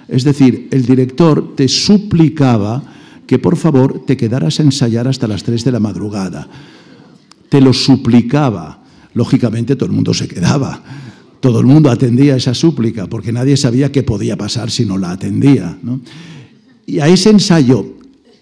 [0.07, 2.83] Es decir, el director te suplicaba
[3.27, 6.49] que por favor te quedaras a ensayar hasta las 3 de la madrugada
[7.49, 8.83] te lo suplicaba.
[9.15, 10.83] Lógicamente todo el mundo se quedaba.
[11.41, 15.13] Todo el mundo atendía esa súplica porque nadie sabía qué podía pasar si no la
[15.13, 15.79] atendía.
[16.87, 17.98] Y a ese ensayo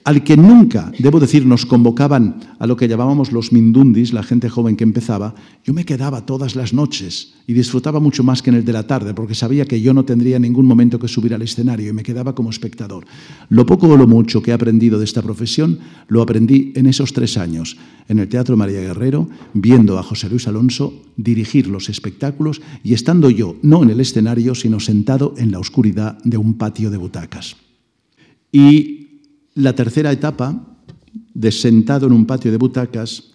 [0.07, 4.49] al que nunca, debo decir, nos convocaban a lo que llamábamos los mindundis, la gente
[4.49, 5.35] joven que empezaba,
[5.65, 8.87] yo me quedaba todas las noches y disfrutaba mucho más que en el de la
[8.87, 12.05] tarde, porque sabía que yo no tendría ningún momento que subir al escenario y me
[12.05, 13.05] quedaba como espectador.
[13.49, 17.13] Lo poco o lo mucho que he aprendido de esta profesión, lo aprendí en esos
[17.13, 17.77] tres años,
[18.07, 23.29] en el Teatro María Guerrero, viendo a José Luis Alonso dirigir los espectáculos y estando
[23.29, 27.57] yo, no en el escenario, sino sentado en la oscuridad de un patio de butacas.
[28.53, 29.06] Y
[29.57, 30.63] la tercera etapa,
[31.35, 33.33] de sentado en un patio de butacas,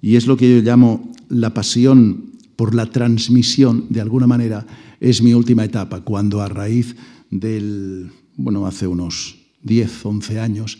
[0.00, 4.66] y es lo que yo llamo la pasión por la transmisión, de alguna manera,
[5.00, 6.96] es mi última etapa, cuando a raíz
[7.30, 10.78] del, bueno, hace unos 10, 11 años,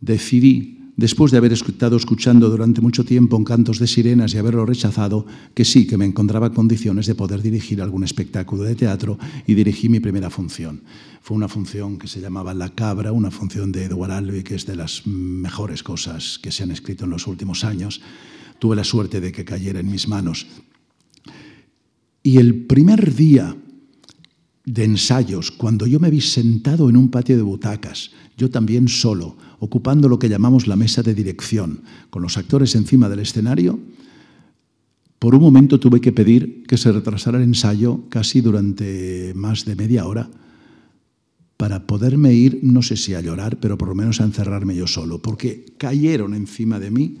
[0.00, 4.64] decidí después de haber estado escuchando durante mucho tiempo en cantos de sirenas y haberlo
[4.66, 9.54] rechazado, que sí, que me encontraba condiciones de poder dirigir algún espectáculo de teatro y
[9.54, 10.82] dirigí mi primera función.
[11.20, 14.66] Fue una función que se llamaba La Cabra, una función de Edward Albee, que es
[14.66, 18.00] de las mejores cosas que se han escrito en los últimos años.
[18.58, 20.46] Tuve la suerte de que cayera en mis manos.
[22.22, 23.56] Y el primer día
[24.64, 29.36] de ensayos, cuando yo me vi sentado en un patio de butacas, yo también solo,
[29.58, 33.78] ocupando lo que llamamos la mesa de dirección, con los actores encima del escenario,
[35.18, 39.76] por un momento tuve que pedir que se retrasara el ensayo casi durante más de
[39.76, 40.30] media hora
[41.56, 44.86] para poderme ir, no sé si a llorar, pero por lo menos a encerrarme yo
[44.86, 47.18] solo, porque cayeron encima de mí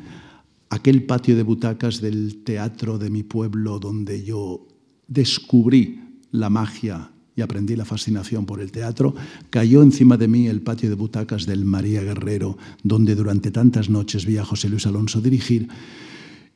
[0.70, 4.66] aquel patio de butacas del teatro de mi pueblo donde yo
[5.06, 9.14] descubrí la magia y aprendí la fascinación por el teatro,
[9.50, 14.24] cayó encima de mí el patio de butacas del María Guerrero, donde durante tantas noches
[14.24, 15.68] vi a José Luis Alonso dirigir.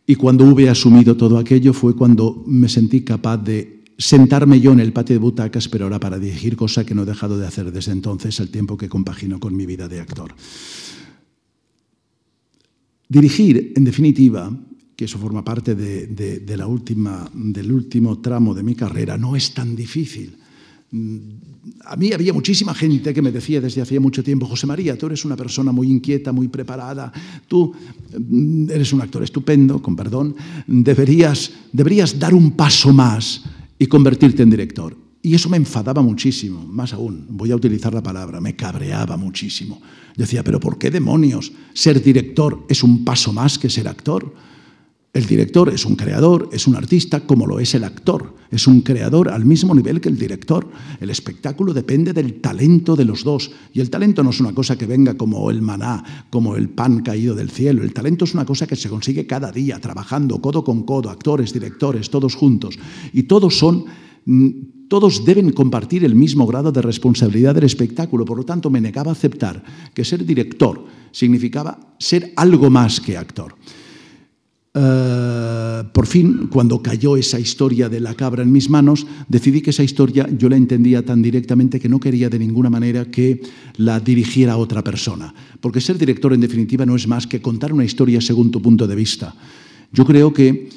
[0.06, 4.80] Y cuando hube asumido todo aquello fue cuando me sentí capaz de sentarme yo en
[4.80, 7.72] el patio de butacas, pero ahora para dirigir, cosa que no he dejado de hacer
[7.72, 10.34] desde entonces, el tiempo que compagino con mi vida de actor.
[13.08, 14.52] Dirigir, en definitiva,
[14.94, 19.54] que eso forma parte de, la última, del último tramo de mi carrera, no es
[19.54, 20.36] tan difícil.
[21.84, 25.06] A mí había muchísima gente que me decía desde hacía mucho tiempo, José María, tú
[25.06, 27.12] eres una persona muy inquieta, muy preparada,
[27.46, 27.74] tú
[28.18, 30.34] mm, eres un actor estupendo, con perdón,
[30.66, 33.44] deberías, deberías dar un paso más
[33.78, 34.96] y convertirte en director.
[35.20, 39.82] Y eso me enfadaba muchísimo, más aún, voy a utilizar la palabra, me cabreaba muchísimo.
[40.16, 44.34] Decía, pero ¿por qué demonios ser director es un paso más que ser actor?
[45.12, 48.34] El director es un creador, es un artista, como lo es el actor.
[48.50, 50.68] Es un creador al mismo nivel que el director.
[51.00, 53.50] El espectáculo depende del talento de los dos.
[53.72, 57.02] Y el talento no es una cosa que venga como el maná, como el pan
[57.02, 57.82] caído del cielo.
[57.82, 61.52] El talento es una cosa que se consigue cada día, trabajando codo con codo, actores,
[61.52, 62.78] directores, todos juntos.
[63.12, 63.86] Y todos son
[64.26, 64.50] mm,
[64.88, 68.24] todos deben compartir el mismo grado de responsabilidad del espectáculo.
[68.24, 70.82] Por lo tanto, me negaba a aceptar que ser director
[71.12, 73.57] significaba ser algo más que actor.
[74.78, 79.70] Uh, por fin, cuando cayó esa historia de la cabra en mis manos, decidí que
[79.70, 83.40] esa historia yo la entendía tan directamente que no quería de ninguna manera que
[83.76, 85.34] la dirigiera otra persona.
[85.60, 88.86] Porque ser director, en definitiva, no es más que contar una historia según tu punto
[88.86, 89.34] de vista.
[89.92, 90.68] Yo creo que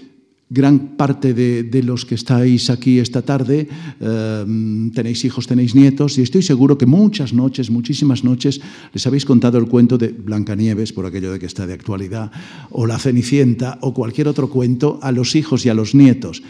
[0.51, 3.69] gran parte de, de, los que estáis aquí esta tarde
[4.01, 4.45] eh,
[4.93, 8.59] tenéis hijos, tenéis nietos, y estoy seguro que muchas noches, muchísimas noches,
[8.91, 12.33] les habéis contado el cuento de Blancanieves, por aquello de que está de actualidad,
[12.69, 16.43] o La Cenicienta, o cualquier otro cuento a los hijos y a los nietos.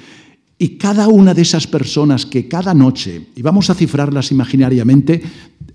[0.62, 5.20] Y cada una de esas personas que cada noche, y vamos a cifrarlas imaginariamente,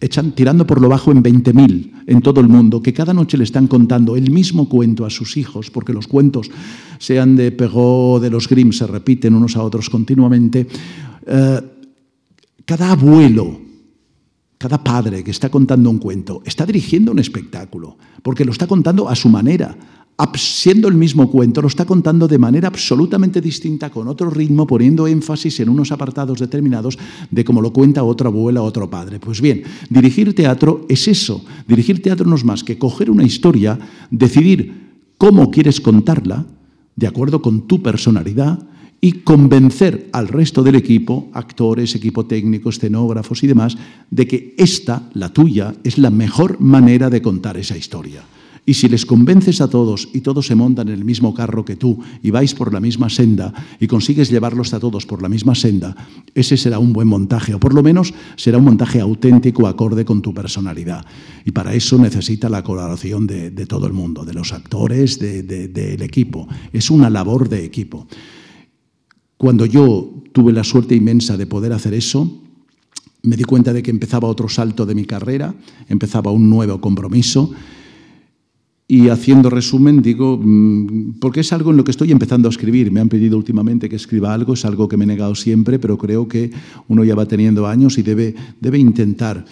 [0.00, 3.42] echan, tirando por lo bajo en 20.000 en todo el mundo, que cada noche le
[3.42, 6.52] están contando el mismo cuento a sus hijos, porque los cuentos,
[7.00, 10.68] sean de Perrault, de los Grimm, se repiten unos a otros continuamente.
[11.26, 11.60] Eh,
[12.64, 13.60] cada abuelo,
[14.56, 19.08] cada padre que está contando un cuento, está dirigiendo un espectáculo, porque lo está contando
[19.08, 19.76] a su manera,
[20.36, 25.06] siendo el mismo cuento, lo está contando de manera absolutamente distinta, con otro ritmo, poniendo
[25.06, 26.98] énfasis en unos apartados determinados
[27.30, 29.20] de cómo lo cuenta otra abuela o otro padre.
[29.20, 31.44] Pues bien, dirigir teatro es eso.
[31.68, 33.78] Dirigir teatro no es más que coger una historia,
[34.10, 34.86] decidir
[35.18, 36.46] cómo quieres contarla,
[36.96, 38.66] de acuerdo con tu personalidad,
[38.98, 43.76] y convencer al resto del equipo, actores, equipo técnico, escenógrafos y demás,
[44.10, 48.22] de que esta, la tuya, es la mejor manera de contar esa historia.
[48.68, 51.76] Y si les convences a todos y todos se montan en el mismo carro que
[51.76, 55.54] tú y vais por la misma senda y consigues llevarlos a todos por la misma
[55.54, 55.94] senda,
[56.34, 60.20] ese será un buen montaje, o por lo menos será un montaje auténtico acorde con
[60.20, 61.06] tu personalidad.
[61.44, 65.68] Y para eso necesita la colaboración de, todo el mundo, de los actores, del de,
[65.68, 66.48] de, equipo.
[66.72, 68.08] Es una labor de equipo.
[69.36, 72.42] Cuando yo tuve la suerte inmensa de poder hacer eso,
[73.22, 75.54] me di cuenta de que empezaba otro salto de mi carrera,
[75.88, 77.52] empezaba un nuevo compromiso
[78.88, 82.92] y haciendo resumen, digo, mm, porque es algo en lo que estoy empezando a escribir.
[82.92, 85.98] Me han pedido últimamente que escriba algo, es algo que me he negado siempre, pero
[85.98, 86.52] creo que
[86.86, 89.44] uno ya va teniendo años y debe, debe intentar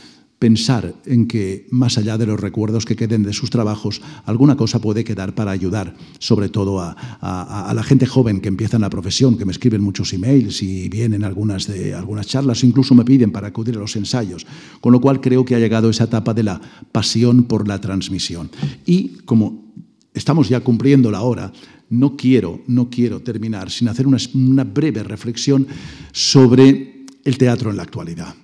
[0.44, 4.78] pensar en que, más allá de los recuerdos que queden de sus trabajos, alguna cosa
[4.78, 9.38] puede quedar para ayudar, sobre todo a, la gente joven que empieza en la profesión,
[9.38, 13.46] que me escriben muchos emails y vienen algunas, de, algunas charlas, incluso me piden para
[13.46, 14.46] acudir a los ensayos,
[14.82, 16.60] con lo cual creo que ha llegado esa etapa de la
[16.92, 18.50] pasión por la transmisión.
[18.84, 19.72] Y como
[20.12, 21.54] estamos ya cumpliendo la hora,
[21.88, 25.66] no quiero, no quiero terminar sin hacer una breve reflexión
[26.12, 28.34] sobre el teatro en la actualidad.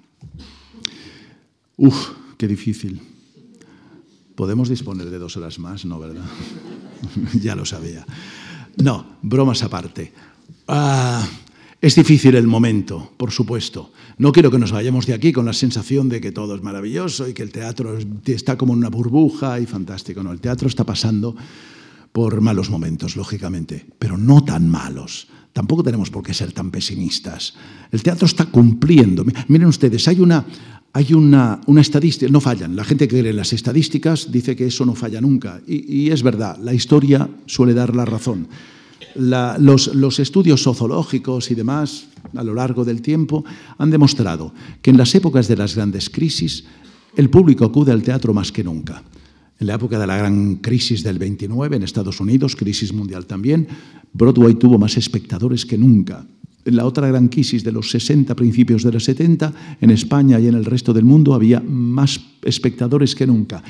[1.81, 3.01] Uf, qué difícil.
[4.35, 6.26] Podemos disponer de dos horas más, ¿no, verdad?
[7.41, 8.05] ya lo sabía.
[8.76, 10.12] No, bromas aparte.
[10.68, 11.26] Ah,
[11.81, 13.95] es difícil el momento, por supuesto.
[14.18, 17.26] No quiero que nos vayamos de aquí con la sensación de que todo es maravilloso
[17.26, 20.22] y que el teatro está como en una burbuja y fantástico.
[20.22, 21.35] No, el teatro está pasando
[22.12, 25.28] por malos momentos, lógicamente, pero no tan malos.
[25.53, 27.55] Tampoco tenemos por qué ser tan pesimistas.
[27.91, 29.25] El teatro está cumpliendo.
[29.49, 30.45] Miren ustedes, hay una,
[30.93, 32.77] hay una, una, estadística, no fallan.
[32.77, 35.61] La gente que cree en las estadísticas dice que eso no falla nunca.
[35.67, 38.49] Y, es verdad, la historia suele dar la razón.
[39.17, 43.45] Los, los, estudios sociológicos y demás a lo largo del tiempo
[43.79, 46.65] han demostrado que en las épocas de las grandes crisis
[47.17, 49.03] el público acude al teatro más que nunca.
[49.61, 53.69] En la época de la gran crisis del 29 en Estados Unidos, crisis mundial también,
[54.15, 56.27] Broadway tuvo más espectadores que nunca.
[56.65, 60.47] En la otra gran crisis de los 60, principios de los 70, en España y
[60.47, 63.63] en el resto del mundo había más espectadores que nunca.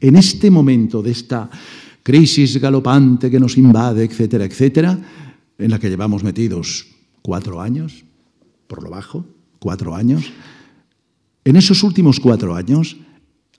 [0.00, 1.48] En este momento de esta
[2.02, 4.98] crisis galopante que nos invade, etcétera, etcétera,
[5.58, 6.88] en la que llevamos metidos
[7.22, 8.04] cuatro años,
[8.66, 9.24] por lo bajo,
[9.60, 10.24] cuatro años,
[11.44, 12.96] en esos últimos cuatro años,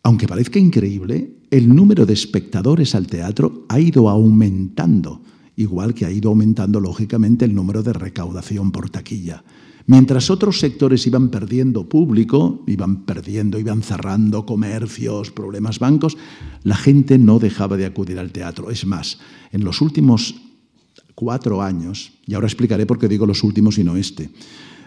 [0.03, 5.21] aunque parezca increíble, el número de espectadores al teatro ha ido aumentando,
[5.55, 9.43] igual que ha ido aumentando lógicamente el número de recaudación por taquilla.
[9.85, 16.17] Mientras otros sectores iban perdiendo público, iban perdiendo, iban cerrando comercios, problemas bancos,
[16.63, 18.69] la gente no dejaba de acudir al teatro.
[18.69, 19.19] Es más,
[19.53, 20.35] en los últimos
[21.15, 24.29] cuatro años, y ahora explicaré por qué digo los últimos y no este,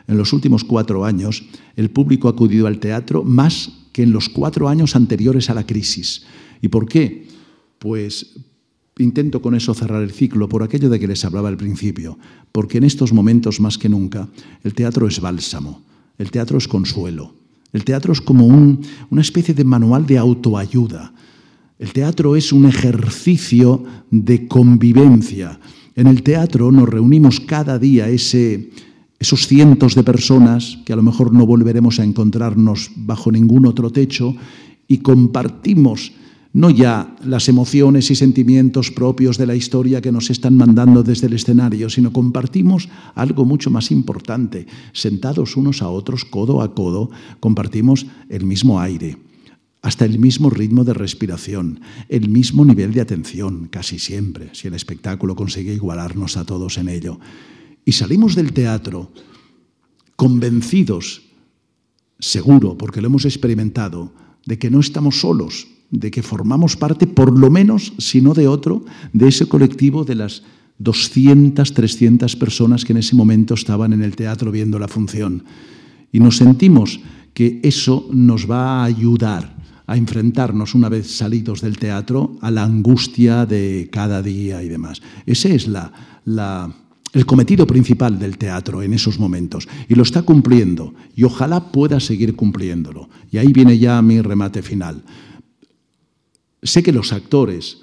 [0.07, 1.45] en los últimos cuatro años
[1.77, 5.67] el público ha acudido al teatro más que en los cuatro años anteriores a la
[5.67, 6.25] crisis.
[6.61, 7.27] ¿Y por qué?
[7.79, 8.37] Pues
[8.99, 12.19] intento con eso cerrar el ciclo por aquello de que les hablaba al principio,
[12.53, 14.29] porque en estos momentos más que nunca
[14.63, 15.83] el teatro es bálsamo,
[16.19, 17.35] el teatro es consuelo,
[17.73, 18.81] el teatro es como un,
[19.11, 21.15] una especie de manual de autoayuda,
[21.79, 25.59] el teatro es un ejercicio de convivencia.
[25.97, 28.71] En el teatro nos reunimos cada día ese,
[29.19, 33.91] esos cientos de personas que a lo mejor no volveremos a encontrarnos bajo ningún otro
[33.91, 34.37] techo
[34.89, 36.13] y compartimos
[36.53, 41.29] no ya las emociones y sentimientos propios de la historia que nos están mandando desde
[41.29, 44.67] el escenario, sino compartimos algo mucho más importante.
[44.93, 49.17] Sentados unos a otros, codo a codo, compartimos el mismo aire,
[49.81, 54.75] hasta el mismo ritmo de respiración, el mismo nivel de atención, casi siempre, si el
[54.75, 57.21] espectáculo consigue igualarnos a todos en ello.
[57.85, 59.13] Y salimos del teatro
[60.17, 61.23] convencidos,
[62.19, 64.13] seguro, porque lo hemos experimentado,
[64.45, 68.47] de que no estamos solos, de que formamos parte, por lo menos, si no de
[68.47, 70.43] otro, de ese colectivo de las
[70.79, 75.45] 200, 300 personas que en ese momento estaban en el teatro viendo la función.
[76.13, 77.01] Y nos sentimos
[77.35, 82.63] que eso nos va a ayudar a enfrentarnos, una vez salidos del teatro, a la
[82.63, 85.03] angustia de cada día y demás.
[85.27, 85.93] Ese es la,
[87.13, 91.99] el cometido principal del teatro en esos momentos y lo está cumpliendo y ojalá pueda
[91.99, 93.09] seguir cumpliéndolo.
[93.33, 95.03] Y ahí viene ya mi remate final.
[96.63, 97.79] Sé que los actores,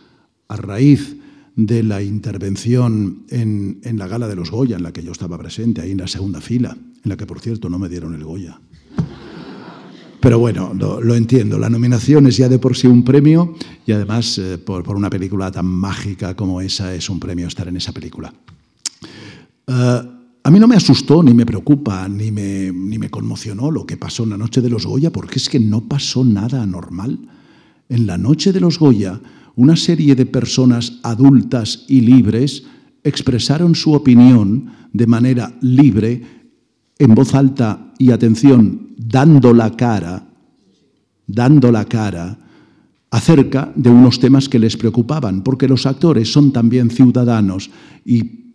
[0.48, 1.18] a raíz
[1.56, 5.82] de la intervención en, la gala de los Goya, en la que yo estaba presente,
[5.82, 8.60] ahí en la segunda fila, en la que por cierto no me dieron el Goya.
[10.20, 13.56] Pero bueno, lo, entiendo, la nominación es ya de por sí un premio
[13.86, 17.78] y además eh, por, una película tan mágica como esa es un premio estar en
[17.78, 18.34] esa película.
[19.68, 23.86] Uh, a mí no me asustó, ni me preocupa, ni me, ni me conmocionó lo
[23.86, 27.20] que pasó en la noche de los Goya, porque es que no pasó nada anormal.
[27.90, 29.20] En la noche de los Goya,
[29.56, 32.64] una serie de personas adultas y libres
[33.04, 36.22] expresaron su opinión de manera libre,
[37.00, 40.28] en voz alta y atención, dando la cara,
[41.26, 42.38] dando la cara,
[43.10, 47.70] acerca de unos temas que les preocupaban, porque los actores son también ciudadanos
[48.06, 48.54] y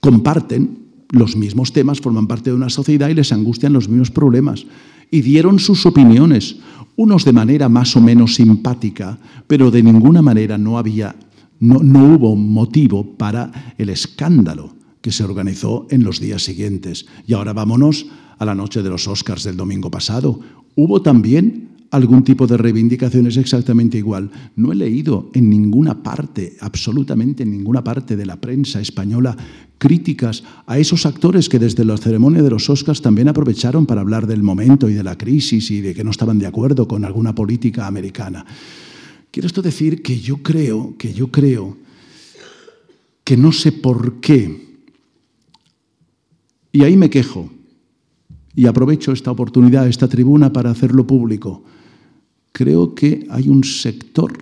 [0.00, 0.78] comparten
[1.10, 4.66] los mismos temas, forman parte de una sociedad y les angustian los mismos problemas.
[5.10, 6.56] Y dieron sus opiniones,
[6.96, 11.16] unos de manera más o menos simpática, pero de ninguna manera no había,
[11.60, 17.06] no, no hubo motivo para el escándalo que se organizó en los días siguientes.
[17.26, 18.06] Y ahora vámonos
[18.38, 20.40] a la noche de los Oscars del domingo pasado.
[20.76, 24.28] Hubo también algún tipo de reivindicación es exactamente igual.
[24.56, 29.36] No he leído en ninguna parte, absolutamente en ninguna parte de la prensa española,
[29.78, 34.26] críticas a esos actores que desde la ceremonia de los Oscars también aprovecharon para hablar
[34.26, 37.32] del momento y de la crisis y de que no estaban de acuerdo con alguna
[37.32, 38.44] política americana.
[39.30, 41.76] Quiero esto decir que yo creo, que yo creo
[43.22, 44.80] que no sé por qué,
[46.72, 47.50] y ahí me quejo,
[48.56, 51.62] y aprovecho esta oportunidad, esta tribuna para hacerlo público
[52.54, 54.32] creo que hay un sector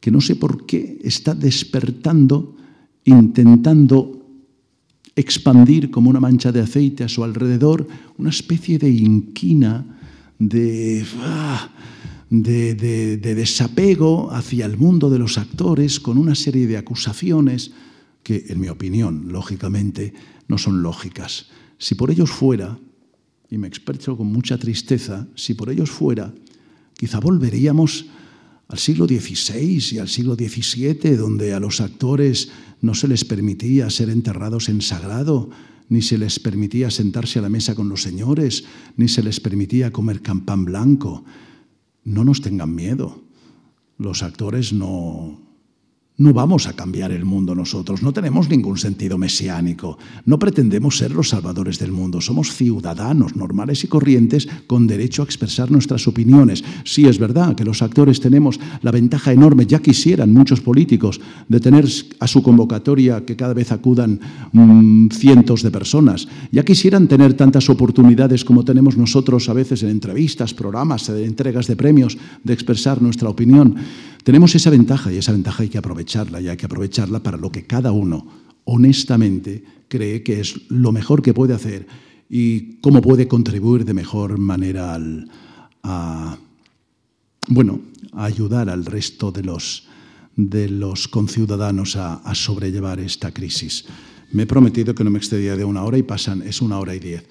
[0.00, 2.56] que no sé por qué está despertando,
[3.04, 4.26] intentando
[5.14, 7.86] expandir como una mancha de aceite a su alrededor
[8.16, 9.98] una especie de inquina,
[10.38, 11.68] de, ah,
[12.30, 17.72] de, desapego hacia el mundo de los actores con una serie de acusaciones
[18.22, 20.14] que, en mi opinión, lógicamente,
[20.48, 21.48] no son lógicas.
[21.76, 22.78] Si por ellos fuera,
[23.50, 26.32] y me expreso con mucha tristeza, si por ellos fuera,
[26.98, 28.06] quizá volveríamos
[28.66, 32.50] al siglo XVI y al siglo XVII, donde a los actores
[32.82, 35.48] no se les permitía ser enterrados en sagrado,
[35.88, 38.64] ni se les permitía sentarse a la mesa con los señores,
[38.96, 41.24] ni se les permitía comer campán blanco.
[42.04, 43.22] No nos tengan miedo.
[43.96, 45.47] Los actores no,
[46.18, 51.12] no vamos a cambiar el mundo nosotros, no tenemos ningún sentido mesiánico, no pretendemos ser
[51.12, 56.64] los salvadores del mundo, somos ciudadanos normales y corrientes con derecho a expresar nuestras opiniones.
[56.84, 61.20] Sí, es verdad que los actores tenemos la ventaja enorme, ya quisieran muchos políticos,
[61.62, 61.86] tener
[62.18, 64.18] a su convocatoria que cada vez acudan
[64.52, 69.90] mm, cientos de personas, ya quisieran tener tantas oportunidades como tenemos nosotros a veces en
[69.90, 73.76] entrevistas, programas, en entregas de premios, de expresar nuestra opinión.
[74.24, 75.78] Tenemos esa ventaja y esa ventaja hay que
[76.40, 78.26] y hay que aprovecharla para lo que cada uno
[78.64, 81.86] honestamente cree que es lo mejor que puede hacer
[82.28, 85.30] y cómo puede contribuir de mejor manera al,
[85.82, 86.38] a,
[87.48, 87.80] bueno,
[88.12, 89.86] a ayudar al resto de los,
[90.36, 93.84] de los conciudadanos a, sobrellevar esta crisis.
[94.32, 96.94] Me he prometido que no me excedía de una hora y pasan, es una hora
[96.94, 97.24] y diez.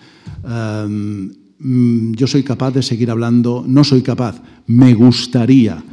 [1.60, 5.84] Mm, yo soy capaz de seguir hablando, no soy capaz, me gustaría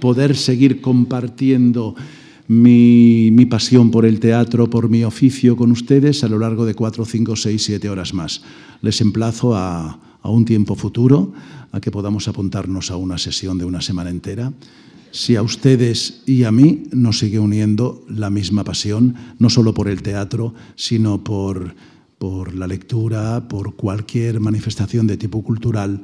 [0.00, 1.94] poder seguir compartiendo
[2.48, 7.04] mi, pasión por el teatro, por mi oficio con ustedes a lo largo de cuatro,
[7.04, 8.42] cinco, seis, siete horas más.
[8.80, 11.32] Les emplazo a, un tiempo futuro,
[11.72, 14.52] a que podamos apuntarnos a una sesión de una semana entera.
[15.10, 19.88] Si a ustedes y a mí nos sigue uniendo la misma pasión, no solo por
[19.88, 21.74] el teatro, sino por
[22.54, 26.02] la lectura, por cualquier manifestación de tipo cultural,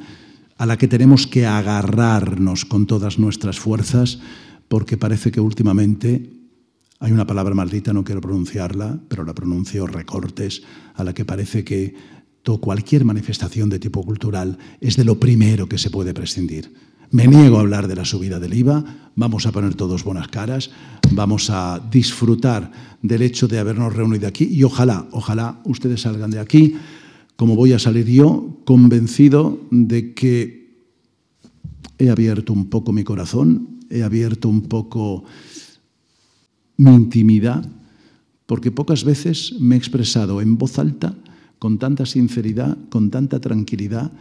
[0.58, 4.18] a la que tenemos que agarrarnos con todas nuestras fuerzas,
[4.68, 6.30] porque parece que últimamente
[7.00, 10.62] hay una palabra maldita, no quiero pronunciarla, pero la pronuncio recortes,
[10.94, 11.94] a la que parece que
[12.56, 16.72] cualquier manifestación de tipo cultural es de lo primero que se puede prescindir.
[17.10, 20.70] Me niego a hablar de la subida del IVA, vamos a poner todos buenas caras,
[21.10, 22.70] vamos a disfrutar
[23.02, 26.76] del hecho de habernos reunido aquí y ojalá, ojalá ustedes salgan de aquí
[27.36, 30.88] como voy a salir yo, convencido de que
[31.98, 35.24] he abierto un poco mi corazón, he abierto un poco
[36.76, 37.66] mi intimidad,
[38.46, 41.14] porque pocas veces me he expresado en voz alta,
[41.58, 44.12] con tanta sinceridad, con tanta tranquilidad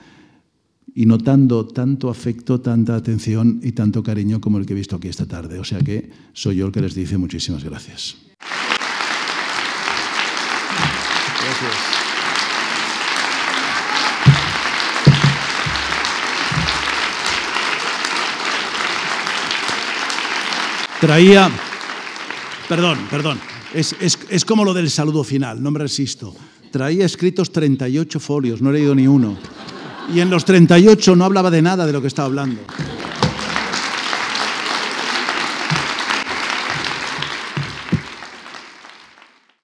[0.96, 5.08] y notando tanto afecto, tanta atención y tanto cariño como el que he visto aquí
[5.08, 5.60] esta tarde.
[5.60, 8.18] O sea que soy yo el que les dice muchísimas gracias.
[11.40, 11.97] Gracias.
[21.00, 21.52] Traía,
[22.68, 23.40] perdón, perdón,
[23.74, 26.36] es, como lo del saludo final, no me resisto.
[26.72, 29.38] Traía escritos 38 folios, no he leído ni uno.
[30.14, 32.62] Y en los 38 no hablaba de nada de lo que estaba hablando.